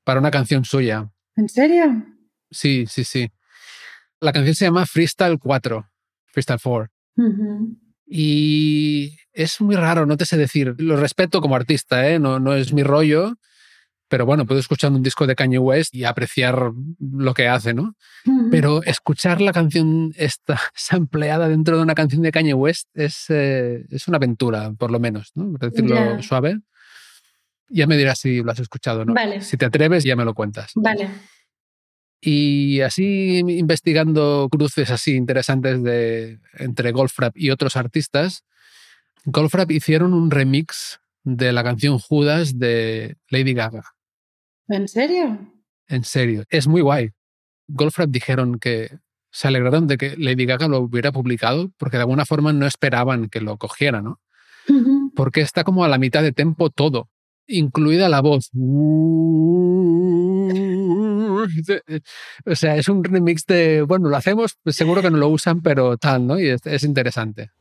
para 0.03 0.19
una 0.19 0.31
canción 0.31 0.65
suya. 0.65 1.11
¿En 1.35 1.47
serio? 1.47 2.05
Sí, 2.49 2.85
sí, 2.87 3.03
sí. 3.03 3.31
La 4.19 4.33
canción 4.33 4.55
se 4.55 4.65
llama 4.65 4.85
Freestyle 4.85 5.39
4, 5.39 5.87
Freestyle 6.25 6.59
4. 6.61 6.91
Ujú. 7.17 7.77
Y 8.05 9.17
es 9.31 9.61
muy 9.61 9.75
raro, 9.75 10.05
no 10.05 10.17
te 10.17 10.25
sé 10.25 10.35
decir. 10.37 10.75
Lo 10.79 10.97
respeto 10.97 11.39
como 11.39 11.55
artista, 11.55 12.09
¿eh? 12.09 12.19
no, 12.19 12.39
no 12.39 12.53
es 12.55 12.73
mi 12.73 12.83
rollo. 12.83 13.35
Pero 14.11 14.25
bueno, 14.25 14.45
puedo 14.45 14.59
escuchar 14.59 14.91
un 14.91 15.01
disco 15.01 15.25
de 15.25 15.37
Kanye 15.37 15.57
West 15.57 15.95
y 15.95 16.03
apreciar 16.03 16.73
lo 16.99 17.33
que 17.33 17.47
hace, 17.47 17.73
¿no? 17.73 17.95
Pero 18.51 18.83
escuchar 18.83 19.39
la 19.39 19.53
canción 19.53 20.11
esta 20.17 20.59
sampleada 20.75 21.47
dentro 21.47 21.77
de 21.77 21.83
una 21.83 21.95
canción 21.95 22.21
de 22.21 22.33
Kanye 22.33 22.53
West 22.53 22.89
es, 22.93 23.27
eh, 23.29 23.85
es 23.89 24.09
una 24.09 24.17
aventura, 24.17 24.73
por 24.77 24.91
lo 24.91 24.99
menos, 24.99 25.31
¿no? 25.33 25.53
Por 25.53 25.71
decirlo 25.71 25.95
Ya. 25.95 26.21
suave. 26.21 26.59
Ya 27.69 27.87
me 27.87 27.95
dirás 27.95 28.19
si 28.19 28.43
lo 28.43 28.51
has 28.51 28.59
escuchado 28.59 29.05
no. 29.05 29.13
Vale. 29.13 29.39
Si 29.39 29.55
te 29.55 29.63
atreves, 29.63 30.03
ya 30.03 30.17
me 30.17 30.25
lo 30.25 30.33
cuentas. 30.33 30.73
Vale. 30.75 31.09
Y 32.19 32.81
así 32.81 33.37
investigando 33.37 34.49
cruces 34.51 34.91
así 34.91 35.15
interesantes 35.15 35.81
de, 35.83 36.39
entre 36.55 36.91
Goldfrapp 36.91 37.37
y 37.37 37.49
otros 37.49 37.77
artistas, 37.77 38.43
Goldfrapp 39.23 39.71
hicieron 39.71 40.13
un 40.13 40.31
remix 40.31 40.99
de 41.23 41.53
la 41.53 41.63
canción 41.63 41.97
Judas 41.97 42.59
de 42.59 43.15
Lady 43.29 43.53
Gaga. 43.53 43.83
¿En 44.71 44.87
serio? 44.87 45.53
En 45.87 46.03
serio, 46.03 46.45
es 46.49 46.67
muy 46.67 46.81
guay. 46.81 47.11
Goldfrapp 47.67 48.09
dijeron 48.09 48.57
que 48.59 48.97
se 49.29 49.47
alegraron 49.47 49.87
de 49.87 49.97
que 49.97 50.15
Lady 50.17 50.45
Gaga 50.45 50.67
lo 50.67 50.79
hubiera 50.79 51.11
publicado 51.11 51.71
porque 51.77 51.97
de 51.97 52.03
alguna 52.03 52.25
forma 52.25 52.53
no 52.53 52.65
esperaban 52.65 53.29
que 53.29 53.41
lo 53.41 53.57
cogiera, 53.57 54.01
¿no? 54.01 54.19
Porque 55.15 55.41
está 55.41 55.63
como 55.63 55.83
a 55.83 55.89
la 55.89 55.97
mitad 55.97 56.23
de 56.23 56.31
tempo 56.31 56.69
todo, 56.69 57.09
incluida 57.47 58.07
la 58.09 58.21
voz. 58.21 58.49
O 62.45 62.55
sea, 62.55 62.77
es 62.77 62.87
un 62.87 63.03
remix 63.03 63.45
de, 63.45 63.81
bueno, 63.81 64.07
lo 64.09 64.15
hacemos, 64.15 64.57
seguro 64.67 65.01
que 65.01 65.11
no 65.11 65.17
lo 65.17 65.27
usan, 65.29 65.61
pero 65.61 65.97
tal, 65.97 66.27
¿no? 66.27 66.39
Y 66.39 66.47
es, 66.47 66.65
es 66.65 66.83
interesante. 66.83 67.51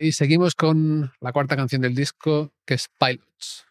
Y 0.00 0.12
seguimos 0.12 0.54
con 0.54 1.10
la 1.20 1.32
cuarta 1.32 1.56
canción 1.56 1.82
del 1.82 1.94
disco, 1.94 2.52
que 2.64 2.74
es 2.74 2.88
Pilots. 2.98 3.66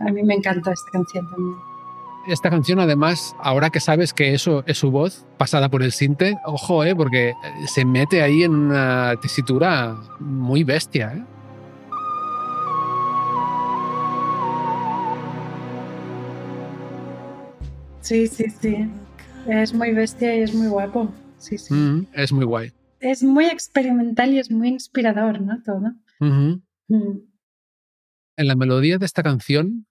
A 0.00 0.10
mí 0.12 0.22
me 0.24 0.34
encanta 0.34 0.72
esta 0.72 0.90
canción 0.90 1.30
también. 1.30 1.56
Esta 2.26 2.50
canción, 2.50 2.80
además, 2.80 3.36
ahora 3.38 3.70
que 3.70 3.80
sabes 3.80 4.12
que 4.12 4.34
eso 4.34 4.64
es 4.66 4.78
su 4.78 4.90
voz 4.90 5.24
pasada 5.38 5.68
por 5.68 5.82
el 5.82 5.92
sinte, 5.92 6.36
ojo, 6.44 6.84
eh, 6.84 6.96
porque 6.96 7.34
se 7.66 7.84
mete 7.84 8.22
ahí 8.22 8.42
en 8.42 8.54
una 8.54 9.14
tesitura 9.22 9.96
muy 10.18 10.64
bestia. 10.64 11.14
¿eh? 11.14 11.24
Sí, 18.00 18.26
sí, 18.26 18.50
sí. 18.50 18.90
Es 19.46 19.74
muy 19.74 19.92
bestia 19.92 20.36
y 20.36 20.40
es 20.42 20.54
muy 20.54 20.68
guapo. 20.68 21.12
Sí, 21.38 21.58
sí. 21.58 21.72
Mm, 21.74 22.06
es 22.12 22.32
muy 22.32 22.44
guay. 22.44 22.72
Es 23.00 23.22
muy 23.22 23.46
experimental 23.46 24.32
y 24.34 24.38
es 24.38 24.50
muy 24.50 24.68
inspirador, 24.68 25.40
¿no? 25.40 25.62
Todo. 25.62 25.92
Mm. 26.20 26.62
En 28.36 28.46
la 28.46 28.54
melodía 28.56 28.98
de 28.98 29.06
esta 29.06 29.22
canción, 29.22 29.86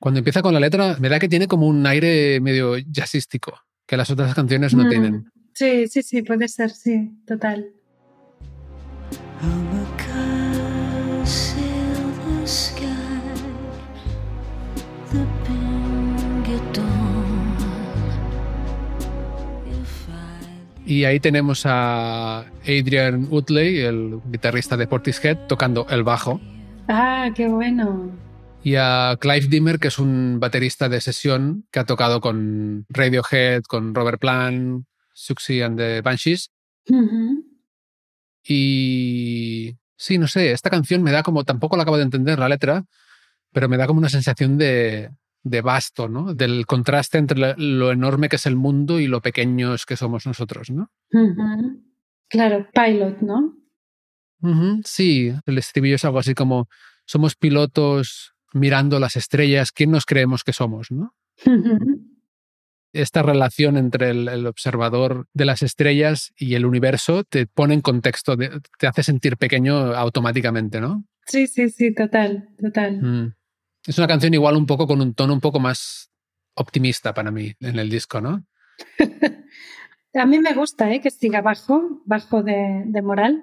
cuando 0.00 0.18
empieza 0.18 0.42
con 0.42 0.54
la 0.54 0.60
letra, 0.60 0.96
me 1.00 1.08
da 1.08 1.18
que 1.18 1.28
tiene 1.28 1.46
como 1.48 1.66
un 1.66 1.86
aire 1.86 2.40
medio 2.40 2.76
jazzístico, 2.90 3.58
que 3.86 3.96
las 3.96 4.10
otras 4.10 4.34
canciones 4.34 4.74
no 4.74 4.84
Mm. 4.84 4.88
tienen. 4.88 5.30
Sí, 5.54 5.86
sí, 5.88 6.02
sí, 6.02 6.22
puede 6.22 6.48
ser, 6.48 6.70
sí, 6.70 7.10
total. 7.26 7.70
Y 20.86 21.04
ahí 21.04 21.18
tenemos 21.18 21.66
a 21.66 22.46
Adrian 22.62 23.26
Utley, 23.30 23.80
el 23.80 24.20
guitarrista 24.30 24.76
de 24.76 24.86
Portishead, 24.86 25.48
tocando 25.48 25.84
el 25.90 26.04
bajo. 26.04 26.40
Ah, 26.86 27.28
qué 27.34 27.48
bueno. 27.48 28.12
Y 28.62 28.76
a 28.76 29.16
Clive 29.20 29.48
Dimmer, 29.48 29.80
que 29.80 29.88
es 29.88 29.98
un 29.98 30.38
baterista 30.38 30.88
de 30.88 31.00
sesión 31.00 31.66
que 31.72 31.80
ha 31.80 31.84
tocado 31.84 32.20
con 32.20 32.86
Radiohead, 32.88 33.64
con 33.64 33.96
Robert 33.96 34.20
Plant, 34.20 34.86
Suxy 35.12 35.60
and 35.60 35.76
the 35.76 36.02
Banshees. 36.02 36.52
Y 38.44 39.76
sí, 39.96 40.18
no 40.18 40.28
sé, 40.28 40.52
esta 40.52 40.70
canción 40.70 41.02
me 41.02 41.10
da 41.10 41.24
como, 41.24 41.42
tampoco 41.42 41.76
la 41.76 41.82
acabo 41.82 41.96
de 41.96 42.04
entender 42.04 42.38
la 42.38 42.48
letra, 42.48 42.84
pero 43.52 43.68
me 43.68 43.76
da 43.76 43.88
como 43.88 43.98
una 43.98 44.08
sensación 44.08 44.56
de, 44.56 45.10
de 45.48 45.60
vasto, 45.62 46.08
¿no? 46.08 46.34
Del 46.34 46.66
contraste 46.66 47.18
entre 47.18 47.54
lo 47.56 47.92
enorme 47.92 48.28
que 48.28 48.36
es 48.36 48.46
el 48.46 48.56
mundo 48.56 48.98
y 48.98 49.06
lo 49.06 49.20
pequeños 49.20 49.86
que 49.86 49.96
somos 49.96 50.26
nosotros, 50.26 50.70
¿no? 50.70 50.90
Claro, 52.28 52.66
pilot, 52.74 53.20
¿no? 53.20 53.54
Sí, 54.84 55.32
el 55.46 55.58
estribillo 55.58 55.94
es 55.94 56.04
algo 56.04 56.18
así 56.18 56.34
como 56.34 56.68
somos 57.04 57.36
pilotos 57.36 58.32
mirando 58.52 58.98
las 58.98 59.16
estrellas, 59.16 59.70
¿quién 59.70 59.90
nos 59.92 60.04
creemos 60.04 60.42
que 60.42 60.52
somos, 60.52 60.90
no? 60.90 61.14
Esta 62.92 63.22
relación 63.22 63.76
entre 63.76 64.10
el, 64.10 64.28
el 64.28 64.46
observador 64.46 65.26
de 65.34 65.44
las 65.44 65.62
estrellas 65.62 66.32
y 66.36 66.54
el 66.54 66.64
universo 66.64 67.24
te 67.24 67.46
pone 67.46 67.74
en 67.74 67.82
contexto, 67.82 68.36
de- 68.36 68.60
te 68.78 68.86
hace 68.86 69.02
sentir 69.02 69.36
pequeño 69.36 69.76
automáticamente, 69.94 70.80
¿no? 70.80 71.04
Sí, 71.26 71.46
sí, 71.46 71.68
sí, 71.68 71.92
total, 71.94 72.48
total. 72.58 73.02
Mm. 73.02 73.34
Es 73.86 73.98
una 73.98 74.06
canción 74.06 74.34
igual 74.34 74.56
un 74.56 74.66
poco 74.66 74.86
con 74.86 75.00
un 75.00 75.14
tono 75.14 75.32
un 75.32 75.40
poco 75.40 75.60
más 75.60 76.10
optimista 76.54 77.14
para 77.14 77.30
mí 77.30 77.54
en 77.60 77.78
el 77.78 77.88
disco, 77.88 78.20
¿no? 78.20 78.44
A 80.14 80.24
mí 80.24 80.38
me 80.38 80.54
gusta 80.54 80.90
¿eh? 80.90 81.02
que 81.02 81.10
siga 81.10 81.42
bajo, 81.42 82.00
bajo 82.06 82.42
de, 82.42 82.84
de 82.86 83.02
moral. 83.02 83.42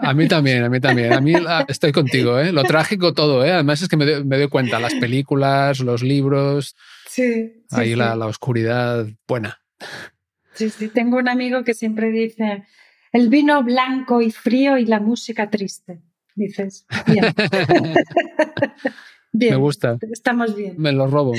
A 0.00 0.12
mí 0.12 0.26
también, 0.26 0.64
a 0.64 0.68
mí 0.68 0.80
también. 0.80 1.12
A 1.12 1.20
mí 1.20 1.34
estoy 1.68 1.92
contigo, 1.92 2.36
¿eh? 2.40 2.50
Lo 2.50 2.64
trágico 2.64 3.14
todo, 3.14 3.44
¿eh? 3.44 3.52
Además 3.52 3.80
es 3.80 3.88
que 3.88 3.96
me 3.96 4.04
doy, 4.04 4.24
me 4.24 4.36
doy 4.36 4.48
cuenta, 4.48 4.80
las 4.80 4.94
películas, 4.94 5.78
los 5.78 6.02
libros, 6.02 6.74
Sí, 7.14 7.62
sí, 7.68 7.76
ahí 7.76 7.90
sí. 7.90 7.94
La, 7.94 8.16
la 8.16 8.26
oscuridad 8.26 9.06
buena. 9.28 9.60
Sí, 10.54 10.68
sí, 10.68 10.88
tengo 10.88 11.16
un 11.16 11.28
amigo 11.28 11.62
que 11.62 11.74
siempre 11.74 12.10
dice 12.10 12.64
el 13.12 13.28
vino 13.28 13.62
blanco 13.62 14.20
y 14.20 14.32
frío 14.32 14.78
y 14.78 14.86
la 14.86 14.98
música 14.98 15.48
triste. 15.48 16.00
Dices, 16.34 16.86
bien. 17.06 17.26
bien. 19.34 19.52
Me 19.52 19.60
gusta. 19.60 19.98
Estamos 20.10 20.56
bien. 20.56 20.74
Me 20.78 20.92
lo 20.92 21.06
robo. 21.06 21.32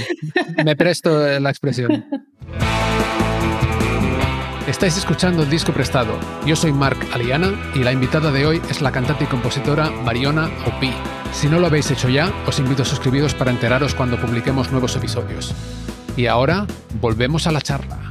Me 0.63 0.75
presto 0.75 1.39
la 1.39 1.49
expresión. 1.49 2.05
Estáis 4.67 4.97
escuchando 4.97 5.45
Disco 5.45 5.71
Prestado. 5.71 6.17
Yo 6.45 6.55
soy 6.55 6.71
Marc 6.71 6.97
Aliana 7.13 7.53
y 7.75 7.83
la 7.83 7.91
invitada 7.91 8.31
de 8.31 8.47
hoy 8.47 8.61
es 8.69 8.81
la 8.81 8.91
cantante 8.91 9.25
y 9.25 9.27
compositora 9.27 9.89
Mariona 9.91 10.49
Opi. 10.65 10.91
Si 11.33 11.47
no 11.47 11.59
lo 11.59 11.67
habéis 11.67 11.91
hecho 11.91 12.09
ya, 12.09 12.33
os 12.47 12.59
invito 12.59 12.81
a 12.81 12.85
suscribiros 12.85 13.35
para 13.35 13.51
enteraros 13.51 13.93
cuando 13.93 14.19
publiquemos 14.19 14.71
nuevos 14.71 14.95
episodios. 14.95 15.53
Y 16.17 16.25
ahora, 16.25 16.65
volvemos 16.99 17.45
a 17.45 17.51
la 17.51 17.61
charla. 17.61 18.09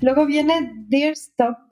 Luego 0.00 0.26
viene 0.26 0.72
Dear 0.88 1.12
Stop. 1.12 1.71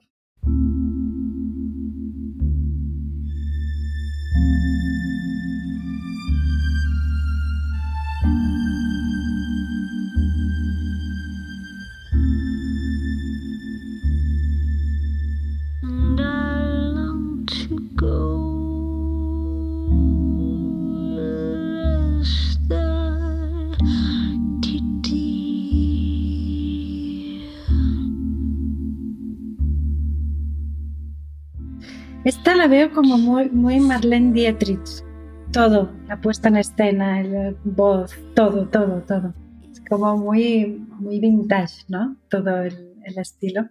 La 32.61 32.67
veo 32.67 32.91
como 32.91 33.17
muy, 33.17 33.49
muy 33.49 33.79
Marlene 33.79 34.33
Dietrich. 34.33 35.03
Todo, 35.51 35.91
la 36.07 36.21
puesta 36.21 36.47
en 36.49 36.57
escena, 36.57 37.23
la 37.23 37.55
voz, 37.63 38.11
todo, 38.35 38.67
todo, 38.69 39.01
todo. 39.01 39.33
Es 39.71 39.81
como 39.89 40.15
muy, 40.15 40.67
muy 40.99 41.19
vintage, 41.19 41.85
¿no? 41.87 42.17
Todo 42.29 42.61
el, 42.61 42.93
el 43.03 43.17
estilo. 43.17 43.67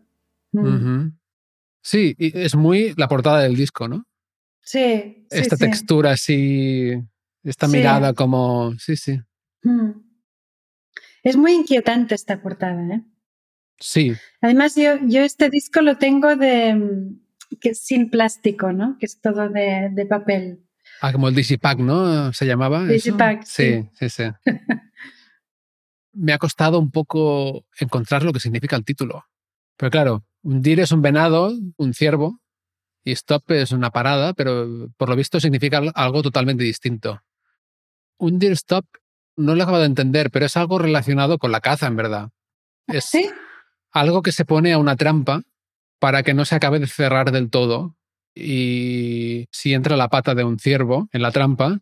Mm. 0.50 1.10
Sí, 1.80 2.16
y 2.18 2.36
es 2.36 2.56
muy 2.56 2.92
la 2.96 3.06
portada 3.06 3.42
del 3.42 3.54
disco, 3.54 3.86
¿no? 3.86 4.04
Sí, 4.60 5.24
Esta 5.30 5.56
sí. 5.56 5.64
textura 5.66 6.10
así, 6.12 6.90
esta 7.44 7.68
Sí. 7.68 7.76
mirada 7.76 8.12
como... 8.12 8.72
Sí, 8.76 8.96
sí. 8.96 9.20
Mm. 9.62 9.90
Es 11.22 11.36
muy 11.36 11.52
inquietante 11.52 12.16
esta 12.16 12.42
portada, 12.42 12.82
¿eh? 12.92 13.04
Sí, 13.78 14.14
Además, 14.40 14.74
yo, 14.74 14.98
yo 15.06 15.20
este 15.22 15.48
disco 15.48 15.80
lo 15.80 15.96
tengo 15.96 16.34
de 16.34 17.14
que 17.58 17.70
es 17.70 17.80
sin 17.82 18.10
plástico, 18.10 18.72
¿no? 18.72 18.96
Que 18.98 19.06
es 19.06 19.20
todo 19.20 19.48
de, 19.48 19.88
de 19.92 20.06
papel. 20.06 20.66
Ah, 21.00 21.12
como 21.12 21.28
el 21.28 21.34
Digipack, 21.34 21.78
¿no? 21.78 22.32
¿Se 22.32 22.46
llamaba? 22.46 22.84
Digipack, 22.84 23.44
Sí, 23.44 23.88
sí, 23.94 24.08
sí. 24.10 24.24
Me 26.12 26.32
ha 26.32 26.38
costado 26.38 26.78
un 26.78 26.90
poco 26.90 27.64
encontrar 27.78 28.22
lo 28.24 28.32
que 28.32 28.40
significa 28.40 28.76
el 28.76 28.84
título. 28.84 29.24
Pero 29.76 29.90
claro, 29.90 30.24
un 30.42 30.60
dir 30.60 30.80
es 30.80 30.90
un 30.92 31.02
venado, 31.02 31.52
un 31.76 31.94
ciervo, 31.94 32.40
y 33.04 33.12
stop 33.12 33.50
es 33.52 33.72
una 33.72 33.90
parada, 33.90 34.34
pero 34.34 34.88
por 34.96 35.08
lo 35.08 35.16
visto 35.16 35.40
significa 35.40 35.78
al- 35.78 35.92
algo 35.94 36.22
totalmente 36.22 36.64
distinto. 36.64 37.22
Un 38.18 38.38
deer 38.38 38.52
stop 38.52 38.84
no 39.36 39.54
lo 39.54 39.62
acabo 39.62 39.78
de 39.78 39.86
entender, 39.86 40.30
pero 40.30 40.44
es 40.46 40.56
algo 40.56 40.78
relacionado 40.78 41.38
con 41.38 41.52
la 41.52 41.60
caza, 41.60 41.86
en 41.86 41.96
verdad. 41.96 42.30
Es 42.88 43.04
¿Sí? 43.04 43.30
algo 43.92 44.20
que 44.22 44.32
se 44.32 44.44
pone 44.44 44.72
a 44.72 44.78
una 44.78 44.96
trampa 44.96 45.42
para 46.00 46.24
que 46.24 46.34
no 46.34 46.44
se 46.44 46.56
acabe 46.56 46.80
de 46.80 46.88
cerrar 46.88 47.30
del 47.30 47.48
todo. 47.50 47.96
Y 48.34 49.46
si 49.52 49.74
entra 49.74 49.96
la 49.96 50.08
pata 50.08 50.34
de 50.34 50.42
un 50.44 50.58
ciervo 50.58 51.08
en 51.12 51.22
la 51.22 51.30
trampa, 51.30 51.78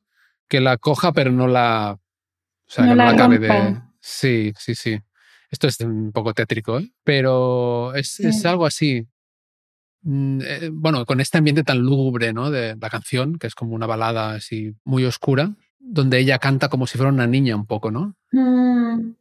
que 0.48 0.60
la 0.60 0.76
coja 0.76 1.12
pero 1.12 1.32
no 1.32 1.46
la... 1.46 1.92
O 1.98 2.70
sea, 2.70 2.84
No 2.84 2.90
que 2.90 2.96
no 2.96 3.04
la 3.04 3.10
acabe 3.10 3.38
de... 3.38 3.80
Sí, 4.00 4.52
sí, 4.58 4.74
sí. 4.74 4.98
Esto 5.50 5.66
es 5.66 5.80
un 5.80 6.12
poco 6.12 6.34
tétrico, 6.34 6.78
¿eh? 6.78 6.90
pero 7.04 7.94
es, 7.94 8.08
Sí. 8.14 8.26
es 8.26 8.44
algo 8.44 8.66
así. 8.66 9.06
mm, 10.02 10.40
eh, 10.42 10.70
bueno, 10.72 11.04
con 11.06 11.20
este 11.20 11.38
ambiente 11.38 11.64
tan 11.64 11.78
lúgubre, 11.78 12.32
¿no? 12.32 12.50
De 12.50 12.76
la 12.80 12.90
canción, 12.90 13.38
que 13.38 13.46
es 13.46 13.54
como 13.54 13.74
una 13.74 13.86
balada 13.86 14.32
así 14.34 14.74
muy 14.84 15.04
oscura, 15.04 15.54
donde 15.78 16.18
ella 16.18 16.38
canta 16.38 16.68
como 16.68 16.86
si 16.86 16.96
fuera 16.98 17.12
una 17.12 17.26
niña 17.26 17.56
un 17.56 17.66
poco, 17.66 17.90
¿no? 17.90 18.14
Mm, 18.32 19.12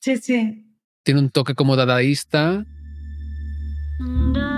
sí, 0.00 0.16
sí. 0.18 0.64
Tiene 1.02 1.20
un 1.20 1.30
toque 1.30 1.54
como 1.54 1.76
dadaísta. 1.76 2.66
And 4.00 4.38
I 4.38 4.57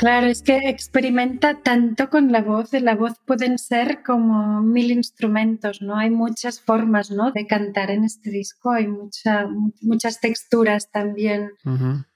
Claro, 0.00 0.28
es 0.28 0.40
que 0.40 0.56
experimenta 0.70 1.60
tanto 1.62 2.08
con 2.08 2.32
la 2.32 2.40
voz. 2.40 2.72
La 2.72 2.94
voz 2.94 3.18
pueden 3.26 3.58
ser 3.58 4.02
como 4.02 4.62
mil 4.62 4.90
instrumentos, 4.90 5.82
¿no? 5.82 5.94
Hay 5.98 6.08
muchas 6.08 6.58
formas, 6.58 7.10
¿no? 7.10 7.32
De 7.32 7.46
cantar 7.46 7.90
en 7.90 8.04
este 8.04 8.30
disco. 8.30 8.70
Hay 8.70 8.88
mucha, 8.88 9.46
mu- 9.46 9.72
muchas 9.82 10.18
texturas 10.18 10.90
también. 10.90 11.50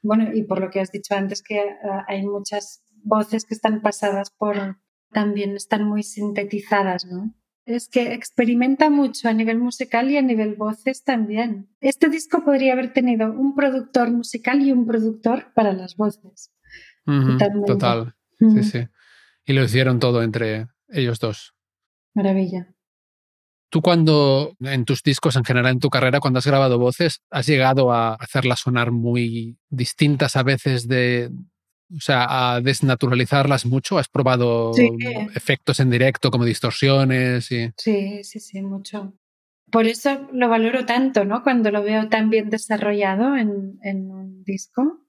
Bueno, 0.02 0.32
y 0.34 0.44
por 0.44 0.60
lo 0.60 0.70
que 0.70 0.80
has 0.80 0.92
dicho 0.92 1.14
antes, 1.14 1.42
que 1.42 1.60
ah, 1.60 2.06
hay 2.08 2.24
muchas 2.26 2.82
voces 3.02 3.44
que 3.44 3.52
están 3.52 3.82
pasadas 3.82 4.30
por, 4.30 4.78
también 5.12 5.54
están 5.54 5.84
muy 5.84 6.02
sintetizadas, 6.02 7.04
¿no? 7.04 7.34
Es 7.66 7.88
que 7.90 8.14
experimenta 8.14 8.88
mucho 8.88 9.28
a 9.28 9.34
nivel 9.34 9.58
musical 9.58 10.10
y 10.10 10.16
a 10.16 10.22
nivel 10.22 10.54
voces 10.54 11.04
también. 11.04 11.68
Este 11.82 12.08
disco 12.08 12.44
podría 12.44 12.72
haber 12.72 12.94
tenido 12.94 13.30
un 13.30 13.54
productor 13.54 14.10
musical 14.10 14.62
y 14.62 14.72
un 14.72 14.86
productor 14.86 15.52
para 15.54 15.74
las 15.74 15.96
voces. 15.96 16.50
Total. 17.66 18.14
Sí, 18.38 18.62
sí. 18.62 18.86
Y 19.46 19.52
lo 19.52 19.62
hicieron 19.64 19.98
todo 20.00 20.22
entre 20.22 20.66
ellos 20.88 21.18
dos. 21.20 21.54
Maravilla. 22.14 22.68
Tú 23.70 23.82
cuando, 23.82 24.54
en 24.60 24.84
tus 24.84 25.02
discos 25.02 25.34
en 25.36 25.44
general, 25.44 25.72
en 25.72 25.80
tu 25.80 25.90
carrera, 25.90 26.20
cuando 26.20 26.38
has 26.38 26.46
grabado 26.46 26.78
voces, 26.78 27.22
has 27.30 27.46
llegado 27.46 27.92
a 27.92 28.14
hacerlas 28.14 28.60
sonar 28.60 28.90
muy 28.92 29.58
distintas 29.68 30.36
a 30.36 30.42
veces 30.42 30.86
de... 30.88 31.30
O 31.94 32.00
sea, 32.00 32.54
a 32.54 32.60
desnaturalizarlas 32.60 33.66
mucho. 33.66 33.98
¿Has 33.98 34.08
probado 34.08 34.72
Sí. 34.72 34.88
efectos 35.34 35.80
en 35.80 35.90
directo 35.90 36.30
como 36.30 36.44
distorsiones? 36.44 37.52
Y... 37.52 37.70
Sí, 37.76 38.24
sí, 38.24 38.40
sí, 38.40 38.62
mucho. 38.62 39.12
Por 39.70 39.86
eso 39.86 40.28
lo 40.32 40.48
valoro 40.48 40.86
tanto, 40.86 41.24
¿no? 41.24 41.42
Cuando 41.42 41.70
lo 41.70 41.82
veo 41.82 42.08
tan 42.08 42.30
bien 42.30 42.48
desarrollado 42.48 43.36
en, 43.36 43.78
en 43.82 44.10
un 44.10 44.44
disco. 44.44 45.03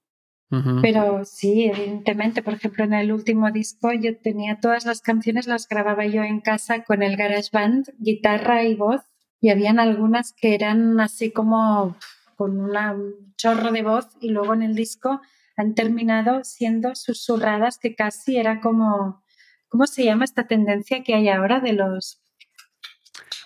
Pero 0.81 1.25
sí, 1.25 1.65
evidentemente, 1.65 2.41
por 2.43 2.53
ejemplo, 2.53 2.83
en 2.85 2.93
el 2.93 3.11
último 3.11 3.51
disco 3.51 3.91
yo 3.93 4.15
tenía 4.17 4.59
todas 4.59 4.85
las 4.85 5.01
canciones, 5.01 5.47
las 5.47 5.67
grababa 5.67 6.05
yo 6.05 6.23
en 6.23 6.39
casa 6.39 6.83
con 6.83 7.01
el 7.03 7.17
GarageBand, 7.17 7.89
guitarra 7.97 8.63
y 8.63 8.75
voz, 8.75 9.01
y 9.41 9.49
habían 9.49 9.79
algunas 9.79 10.33
que 10.33 10.53
eran 10.55 10.99
así 10.99 11.31
como 11.31 11.97
con 12.35 12.59
una- 12.59 12.93
un 12.93 13.33
chorro 13.37 13.71
de 13.71 13.81
voz 13.81 14.07
y 14.21 14.29
luego 14.29 14.53
en 14.53 14.61
el 14.63 14.75
disco 14.75 15.19
han 15.57 15.73
terminado 15.73 16.43
siendo 16.43 16.95
susurradas 16.95 17.77
que 17.79 17.95
casi 17.95 18.37
era 18.37 18.59
como, 18.61 19.23
¿cómo 19.67 19.87
se 19.87 20.03
llama 20.05 20.25
esta 20.25 20.47
tendencia 20.47 21.03
que 21.03 21.15
hay 21.15 21.27
ahora 21.29 21.59
de 21.59 21.73
los... 21.73 22.21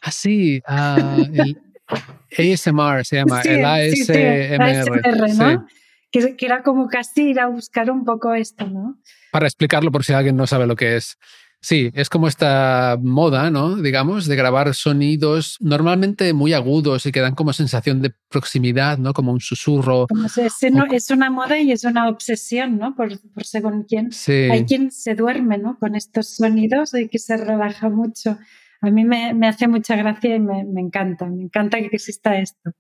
Ah, 0.02 0.12
sí, 0.12 0.62
ah, 0.68 1.24
el 1.32 1.58
ASMR 2.54 3.04
se 3.06 3.16
llama, 3.18 3.42
Sí, 3.44 3.50
el 3.50 3.92
sí, 3.96 4.06
sí, 4.06 4.14
ASMR. 4.14 5.66
Que, 6.12 6.36
que 6.36 6.46
era 6.46 6.64
como 6.64 6.88
casi 6.88 7.30
ir 7.30 7.40
a 7.40 7.48
buscar 7.48 7.92
un 7.92 8.04
poco 8.04 8.34
esto, 8.34 8.66
¿no? 8.68 8.98
Para 9.32 9.46
explicarlo 9.48 9.92
por 9.92 10.04
si 10.04 10.14
alguien 10.14 10.36
no 10.36 10.48
sabe 10.48 10.66
lo 10.68 10.76
que 10.76 10.96
es. 10.96 11.18
Sí, 11.62 11.92
es 11.94 12.10
como 12.10 12.30
esta 12.30 12.98
moda, 13.02 13.52
¿no? 13.52 13.76
Digamos, 13.76 14.28
de 14.28 14.36
grabar 14.38 14.74
sonidos 14.74 15.58
normalmente 15.60 16.32
muy 16.32 16.54
agudos 16.54 17.06
y 17.06 17.12
que 17.12 17.20
dan 17.20 17.36
como 17.36 17.52
sensación 17.52 18.02
de 18.02 18.14
proximidad, 18.30 18.98
¿no? 18.98 19.12
Como 19.14 19.34
un 19.34 19.42
susurro. 19.42 20.08
Como 20.08 20.30
se- 20.30 20.50
se 20.50 20.72
no- 20.72 20.86
es 20.86 21.10
una 21.12 21.30
moda 21.30 21.60
y 21.60 21.74
es 21.74 21.84
una 21.84 22.08
obsesión, 22.08 22.78
¿no? 22.78 22.96
Por, 22.96 23.20
por 23.34 23.44
según 23.44 23.84
quién. 23.84 24.12
Sí. 24.14 24.48
Hay 24.50 24.64
quien 24.66 24.90
se 24.90 25.16
duerme, 25.16 25.58
¿no? 25.58 25.78
Con 25.78 25.96
estos 25.96 26.30
sonidos 26.36 26.94
y 26.94 27.10
que 27.10 27.20
se 27.20 27.36
relaja 27.36 27.90
mucho. 27.90 28.38
A 28.82 28.90
mí 28.92 29.04
me, 29.04 29.34
me 29.34 29.48
hace 29.48 29.68
mucha 29.68 29.96
gracia 29.96 30.36
y 30.36 30.40
me, 30.40 30.64
me 30.66 30.82
encanta. 30.82 31.26
Me 31.26 31.44
encanta 31.44 31.78
que 31.80 31.88
exista 31.92 32.38
esto. 32.40 32.72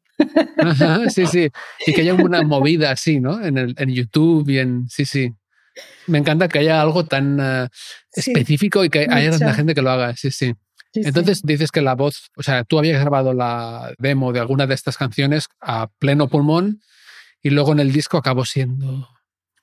Ajá, 0.58 1.10
sí, 1.10 1.26
sí. 1.28 1.50
Y 1.86 1.94
que 1.94 2.02
haya 2.02 2.14
una 2.14 2.42
movida 2.44 2.92
así, 2.92 3.20
¿no? 3.20 3.44
En, 3.44 3.58
el, 3.58 3.76
en 3.78 3.90
YouTube 3.94 4.50
y 4.50 4.60
en... 4.60 4.88
Sí, 4.90 5.06
sí. 5.06 5.34
Me 6.08 6.18
encanta 6.18 6.48
que 6.48 6.60
haya 6.60 6.82
algo 6.82 7.06
tan 7.06 7.38
Sí, 8.12 8.32
específico 8.32 8.84
y 8.84 8.90
que 8.90 9.08
haya 9.10 9.28
mucho. 9.28 9.40
tanta 9.40 9.54
gente 9.54 9.76
que 9.76 9.82
lo 9.82 9.92
haga. 9.92 10.16
Sí, 10.16 10.32
sí. 10.32 10.54
sí, 10.94 11.02
sí. 11.04 11.08
Entonces 11.08 11.42
dices 11.44 11.72
que 11.72 11.82
la 11.82 11.96
voz, 11.96 12.32
o 12.36 12.44
sea, 12.44 12.64
tú 12.64 12.80
habías 12.80 13.00
grabado 13.00 13.34
la 13.34 13.94
demo 13.98 14.34
de 14.34 14.40
alguna 14.40 14.68
de 14.68 14.76
estas 14.76 14.98
canciones 14.98 15.48
a 15.62 15.88
pleno 16.00 16.28
pulmón 16.28 16.82
y 17.42 17.50
luego 17.52 17.72
en 17.74 17.80
el 17.80 17.92
disco 17.92 18.18
acabó 18.18 18.46
siendo 18.46 19.08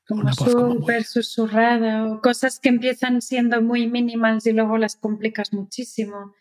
como 0.07 0.23
una 0.23 0.33
voz 0.38 0.55
muy- 0.55 0.77
súper 0.79 1.05
susurrada 1.05 2.07
o 2.07 2.21
cosas 2.21 2.59
que 2.61 2.69
empiezan 2.69 3.21
siendo 3.23 3.61
muy 3.62 3.88
mínimales 3.88 4.47
y 4.47 4.53
luego 4.53 4.79
las 4.79 4.97
complicas 4.97 5.53
muchísimo. 5.53 6.35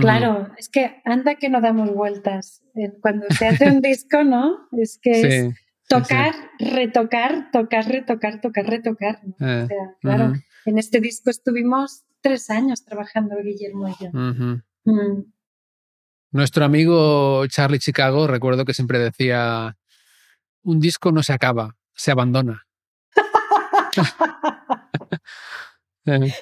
Claro, 0.00 0.48
es 0.56 0.68
que 0.68 1.02
anda 1.04 1.34
que 1.34 1.48
no 1.48 1.60
damos 1.60 1.92
vueltas. 1.92 2.62
Eh, 2.76 2.92
Cuando 3.00 3.26
se 3.30 3.48
hace 3.48 3.68
un 3.68 3.80
disco, 3.82 4.22
¿no? 4.22 4.68
Es 4.72 5.00
que 5.02 5.14
Sí, 5.14 5.26
es 5.26 5.42
sí, 5.46 5.50
sí. 5.50 5.56
tocar, 5.88 6.32
retocar, 6.60 7.50
tocar, 7.50 7.88
retocar, 7.88 8.40
tocar, 8.40 8.66
retocar. 8.66 9.20
¿no? 9.24 9.34
Eh, 9.48 9.64
O 9.64 9.66
sea, 9.66 9.76
claro, 10.00 10.32
en 10.64 10.78
este 10.78 11.00
disco 11.00 11.30
estuvimos 11.30 12.04
tres 12.20 12.50
años 12.50 12.84
trabajando 12.84 13.34
Guillermo 13.42 13.88
y 13.88 14.04
yo. 14.04 14.10
Mm. 14.12 15.24
Nuestro 16.32 16.64
amigo 16.64 17.44
Charlie 17.48 17.80
Chicago, 17.80 18.28
recuerdo 18.28 18.64
que 18.64 18.74
siempre 18.74 19.00
decía, 19.00 19.76
un 20.62 20.78
disco 20.78 21.10
no 21.10 21.24
se 21.24 21.32
acaba, 21.32 21.76
se 21.94 22.12
abandona. 22.12 22.64
Eh, 26.06 26.32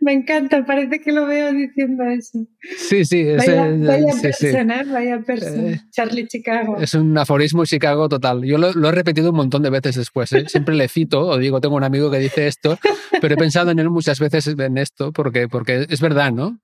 Me 0.00 0.12
encanta, 0.12 0.64
parece 0.64 1.00
que 1.00 1.12
lo 1.12 1.26
veo 1.26 1.52
diciendo 1.52 2.04
eso. 2.04 2.46
Sí, 2.76 3.04
sí, 3.04 3.24
Vaya, 3.24 3.66
vaya 3.70 4.12
sí, 4.12 4.32
sí. 4.32 4.46
persona, 4.46 4.84
vaya 4.86 5.20
persona. 5.20 5.68
Eh, 5.70 5.80
Charlie 5.90 6.26
Chicago. 6.26 6.76
Es 6.80 6.94
un 6.94 7.16
aforismo 7.16 7.64
Chicago 7.64 8.08
total. 8.08 8.44
Yo 8.44 8.58
lo, 8.58 8.72
lo 8.72 8.88
he 8.88 8.92
repetido 8.92 9.30
un 9.30 9.36
montón 9.36 9.62
de 9.62 9.70
veces 9.70 9.96
después. 9.96 10.32
¿eh? 10.32 10.44
Siempre 10.48 10.74
le 10.74 10.88
cito 10.88 11.22
o 11.26 11.38
digo, 11.38 11.60
tengo 11.60 11.76
un 11.76 11.84
amigo 11.84 12.10
que 12.10 12.18
dice 12.18 12.46
esto, 12.46 12.78
pero 13.20 13.34
he 13.34 13.36
pensado 13.36 13.70
en 13.70 13.78
él 13.78 13.90
muchas 13.90 14.20
veces 14.20 14.46
en 14.46 14.78
esto 14.78 15.12
porque, 15.12 15.48
porque 15.48 15.86
es 15.88 16.00
verdad, 16.00 16.32
¿no? 16.32 16.58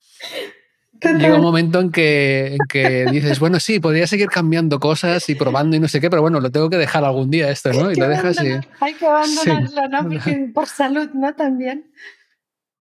Total. 1.03 1.19
Llega 1.19 1.35
un 1.35 1.43
momento 1.43 1.81
en 1.81 1.91
que, 1.91 2.53
en 2.55 2.59
que 2.69 3.07
dices, 3.11 3.41
bueno, 3.41 3.59
sí, 3.59 3.81
podría 3.81 4.07
seguir 4.07 4.29
cambiando 4.29 4.79
cosas 4.79 5.29
y 5.29 5.35
probando 5.35 5.75
y 5.77 5.81
no 5.81 5.89
sé 5.89 6.01
qué, 6.01 6.09
pero 6.09 6.23
bueno, 6.23 6.39
lo 6.41 6.51
tengo 6.51 6.71
que 6.71 6.77
dejar 6.77 7.05
algún 7.05 7.29
día 7.31 7.51
esto, 7.51 7.73
¿no? 7.73 7.89
Hay 7.89 7.97
Y 7.97 8.01
lo 8.01 8.09
dejas 8.09 8.37
y 8.37 8.39
abandonar- 8.51 8.69
Hay 8.81 8.95
que 8.95 9.07
abandonarlo, 9.07 9.89
¿no? 9.89 10.09
Porque 10.09 10.51
por 10.55 10.67
salud, 10.69 11.11
¿no? 11.15 11.35
También. 11.35 11.91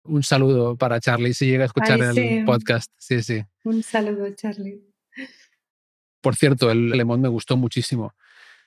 un 0.04 0.22
saludo 0.22 0.76
para 0.76 1.00
Charlie 1.00 1.34
si 1.34 1.48
llega 1.48 1.64
a 1.64 1.66
escuchar 1.66 2.00
Ay, 2.02 2.18
el 2.40 2.46
podcast. 2.46 2.92
Sí, 2.98 3.24
sí. 3.24 3.44
Un 3.64 3.82
saludo, 3.82 4.30
Charlie. 4.36 4.82
Por 6.22 6.36
cierto, 6.36 6.70
el 6.72 6.90
Lemon 6.92 7.22
me 7.22 7.28
gustó 7.30 7.58
muchísimo. 7.58 8.14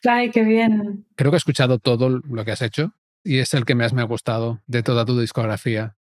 Ay, 0.05 0.31
qué 0.31 0.43
bien. 0.43 1.07
Creo 1.17 1.31
que 1.31 1.37
he 1.37 1.39
escuchado 1.39 1.79
todo 1.79 2.09
lo 2.09 2.45
que 2.45 2.51
has 2.53 2.63
hecho 2.63 2.93
y 3.25 3.39
es 3.39 3.55
el 3.55 3.65
que 3.65 3.75
más 3.75 3.93
me 3.93 4.01
ha 4.03 4.05
gustado 4.05 4.61
de 4.67 4.83
toda 4.83 5.05
tu 5.05 5.19
discografía. 5.19 5.97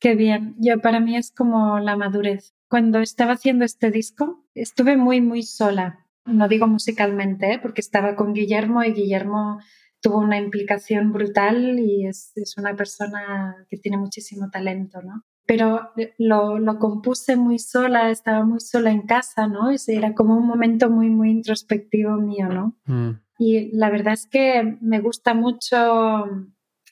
Qué 0.00 0.14
bien. 0.14 0.54
Yo 0.58 0.78
para 0.80 1.00
mí 1.00 1.16
es 1.16 1.30
como 1.32 1.80
la 1.80 1.96
madurez. 1.96 2.54
Cuando 2.68 3.00
estaba 3.00 3.32
haciendo 3.32 3.64
este 3.64 3.90
disco, 3.90 4.44
estuve 4.54 4.96
muy, 4.96 5.20
muy 5.20 5.42
sola. 5.42 6.06
No 6.24 6.48
digo 6.48 6.66
musicalmente, 6.66 7.54
¿eh? 7.54 7.58
porque 7.60 7.80
estaba 7.80 8.14
con 8.14 8.34
Guillermo 8.34 8.84
y 8.84 8.92
Guillermo 8.92 9.58
tuvo 10.00 10.18
una 10.18 10.38
implicación 10.38 11.12
brutal 11.12 11.78
y 11.78 12.06
es, 12.06 12.32
es 12.36 12.56
una 12.58 12.76
persona 12.76 13.66
que 13.68 13.78
tiene 13.78 13.96
muchísimo 13.96 14.50
talento, 14.50 15.00
¿no? 15.02 15.24
Pero 15.46 15.92
lo, 16.18 16.58
lo 16.58 16.78
compuse 16.78 17.36
muy 17.36 17.58
sola, 17.58 18.10
estaba 18.10 18.44
muy 18.44 18.60
sola 18.60 18.90
en 18.90 19.02
casa, 19.02 19.46
¿no? 19.48 19.70
Era 19.86 20.14
como 20.14 20.36
un 20.36 20.46
momento 20.46 20.90
muy, 20.90 21.08
muy 21.08 21.30
introspectivo 21.30 22.16
mío, 22.18 22.48
¿no? 22.48 22.76
Mm. 22.84 23.20
Y 23.38 23.74
la 23.74 23.88
verdad 23.88 24.12
es 24.12 24.26
que 24.26 24.76
me 24.82 25.00
gusta 25.00 25.32
mucho 25.32 26.26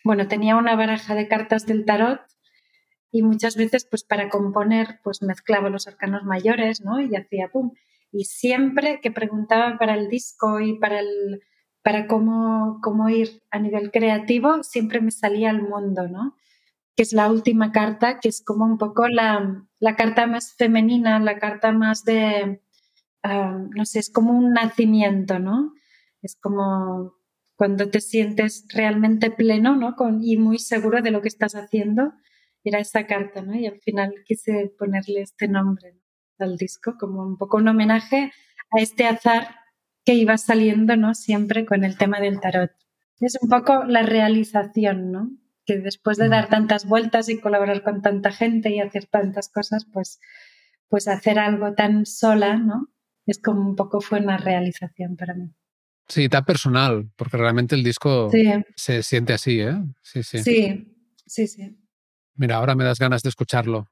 bueno, 0.07 0.29
tenía 0.29 0.55
una 0.55 0.77
baraja 0.77 1.17
de 1.17 1.27
cartas 1.27 1.67
del 1.67 1.85
tarot 1.85 2.21
y 3.11 3.23
muchas 3.23 3.57
veces 3.57 3.87
pues 3.89 4.05
para 4.05 4.29
componer 4.29 5.01
pues 5.03 5.23
mezclaba 5.23 5.71
los 5.71 5.87
arcanos 5.87 6.25
mayores, 6.25 6.81
¿no? 6.83 7.01
Y 7.01 7.15
hacía 7.17 7.49
pum. 7.49 7.73
Y 8.13 8.25
siempre 8.25 9.01
que 9.01 9.11
preguntaba 9.11 9.79
para 9.79 9.95
el 9.95 10.09
disco 10.09 10.61
y 10.61 10.79
para 10.79 11.01
el 11.01 11.43
para 11.87 12.09
cómo, 12.09 12.81
cómo 12.83 13.09
ir 13.09 13.45
a 13.53 13.61
nivel 13.61 13.93
creativo, 13.93 14.65
siempre 14.65 15.01
me 15.01 15.13
salía 15.13 15.51
al 15.51 15.63
mundo, 15.63 16.09
¿no? 16.09 16.35
Que 16.97 17.05
es 17.05 17.13
la 17.13 17.31
última 17.31 17.71
carta, 17.71 18.19
que 18.19 18.29
es 18.29 18.43
como 18.45 18.65
un 18.65 18.77
poco 18.77 19.07
la, 19.07 19.65
la 19.79 19.95
carta 19.95 20.27
más 20.27 20.53
femenina, 20.57 21.21
la 21.21 21.39
carta 21.39 21.71
más 21.71 22.05
de, 22.05 22.61
ah, 23.23 23.61
no 23.71 23.85
sé, 23.87 24.01
es 24.01 24.11
como 24.11 24.33
un 24.33 24.53
nacimiento, 24.53 25.39
¿no? 25.39 25.75
Es 26.23 26.37
como 26.43 27.15
cuando 27.55 27.89
te 27.89 28.01
sientes 28.01 28.67
realmente 28.75 29.31
pleno, 29.31 29.77
¿no? 29.77 29.95
Con, 29.95 30.25
y 30.25 30.37
muy 30.37 30.59
seguro 30.59 31.03
de 31.03 31.13
lo 31.13 31.23
que 31.23 31.29
estás 31.29 31.55
haciendo, 31.55 32.15
era 32.69 32.81
esa 32.81 33.07
carta, 33.07 33.43
¿no? 33.43 33.55
Y 33.55 33.67
al 33.67 33.81
final 33.81 34.15
quise 34.25 34.73
ponerle 34.79 35.23
este 35.23 35.49
nombre 35.49 35.93
¿no? 35.93 36.47
al 36.47 36.57
disco, 36.57 36.97
como 36.99 37.23
un 37.23 37.37
poco 37.37 37.59
un 37.59 37.69
homenaje 37.69 38.33
a 38.71 38.81
este 38.81 39.07
azar 39.07 39.57
que 40.05 40.15
iba 40.15 40.39
saliendo, 40.39 40.97
¿no? 40.97 41.15
Siempre 41.15 41.67
con 41.67 41.85
el 41.85 41.97
tema 41.97 42.21
del 42.21 42.41
tarot. 42.41 42.71
Es 43.21 43.37
un 43.41 43.49
poco 43.49 43.85
la 43.85 44.03
realización, 44.03 45.11
¿no? 45.11 45.31
Que 45.65 45.79
después 45.79 46.17
de 46.17 46.29
dar 46.29 46.49
tantas 46.49 46.87
vueltas 46.87 47.29
y 47.29 47.41
colaborar 47.41 47.83
con 47.83 48.03
tanta 48.03 48.31
gente 48.31 48.71
y 48.71 48.81
hacer 48.81 49.07
tantas 49.07 49.49
cosas, 49.49 49.87
pues, 49.93 50.21
pues 50.89 51.09
hacer 51.09 51.39
algo 51.39 51.75
tan 51.75 52.07
sola, 52.07 52.57
¿no? 52.57 52.89
Es 53.27 53.41
como 53.41 53.61
un 53.63 53.75
poco 53.75 54.01
fue 54.01 54.21
una 54.21 54.37
realización 54.37 55.17
para 55.17 55.35
mí. 55.35 55.53
Sí, 56.09 56.29
tan 56.29 56.45
personal, 56.45 57.11
porque 57.17 57.37
realmente 57.37 57.75
el 57.75 57.83
disco 57.83 58.31
Sí, 58.31 58.45
se 58.77 59.03
siente 59.03 59.33
así, 59.33 59.61
¿eh? 59.61 59.75
Sí, 60.03 60.23
sí, 60.23 60.39
sí, 60.39 60.97
sí, 61.27 61.47
sí. 61.49 61.77
Mira, 62.37 62.57
ahora 62.57 62.75
me 62.75 62.85
das 62.85 62.99
ganas 62.99 63.23
de 63.23 63.29
escucharlo. 63.29 63.89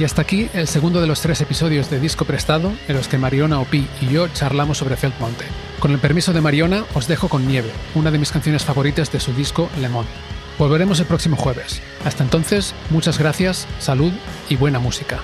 Y 0.00 0.04
hasta 0.04 0.22
aquí 0.22 0.48
el 0.54 0.66
segundo 0.66 1.02
de 1.02 1.06
los 1.06 1.20
tres 1.20 1.42
episodios 1.42 1.90
de 1.90 2.00
Disco 2.00 2.24
Prestado 2.24 2.72
en 2.88 2.96
los 2.96 3.06
que 3.06 3.18
Mariona 3.18 3.60
Opi 3.60 3.86
y 4.00 4.08
yo 4.08 4.28
charlamos 4.28 4.78
sobre 4.78 4.96
Felt 4.96 5.20
Mountain. 5.20 5.50
Con 5.78 5.90
el 5.92 5.98
permiso 5.98 6.32
de 6.32 6.40
Mariona, 6.40 6.86
os 6.94 7.06
dejo 7.06 7.28
con 7.28 7.46
Nieve, 7.46 7.70
una 7.94 8.10
de 8.10 8.18
mis 8.18 8.32
canciones 8.32 8.64
favoritas 8.64 9.12
de 9.12 9.20
su 9.20 9.34
disco 9.34 9.68
Le. 9.78 9.90
Volveremos 10.58 11.00
el 11.00 11.06
próximo 11.06 11.36
jueves. 11.36 11.82
Hasta 12.06 12.24
entonces, 12.24 12.74
muchas 12.88 13.18
gracias, 13.18 13.68
salud 13.78 14.12
y 14.48 14.56
buena 14.56 14.78
música. 14.78 15.20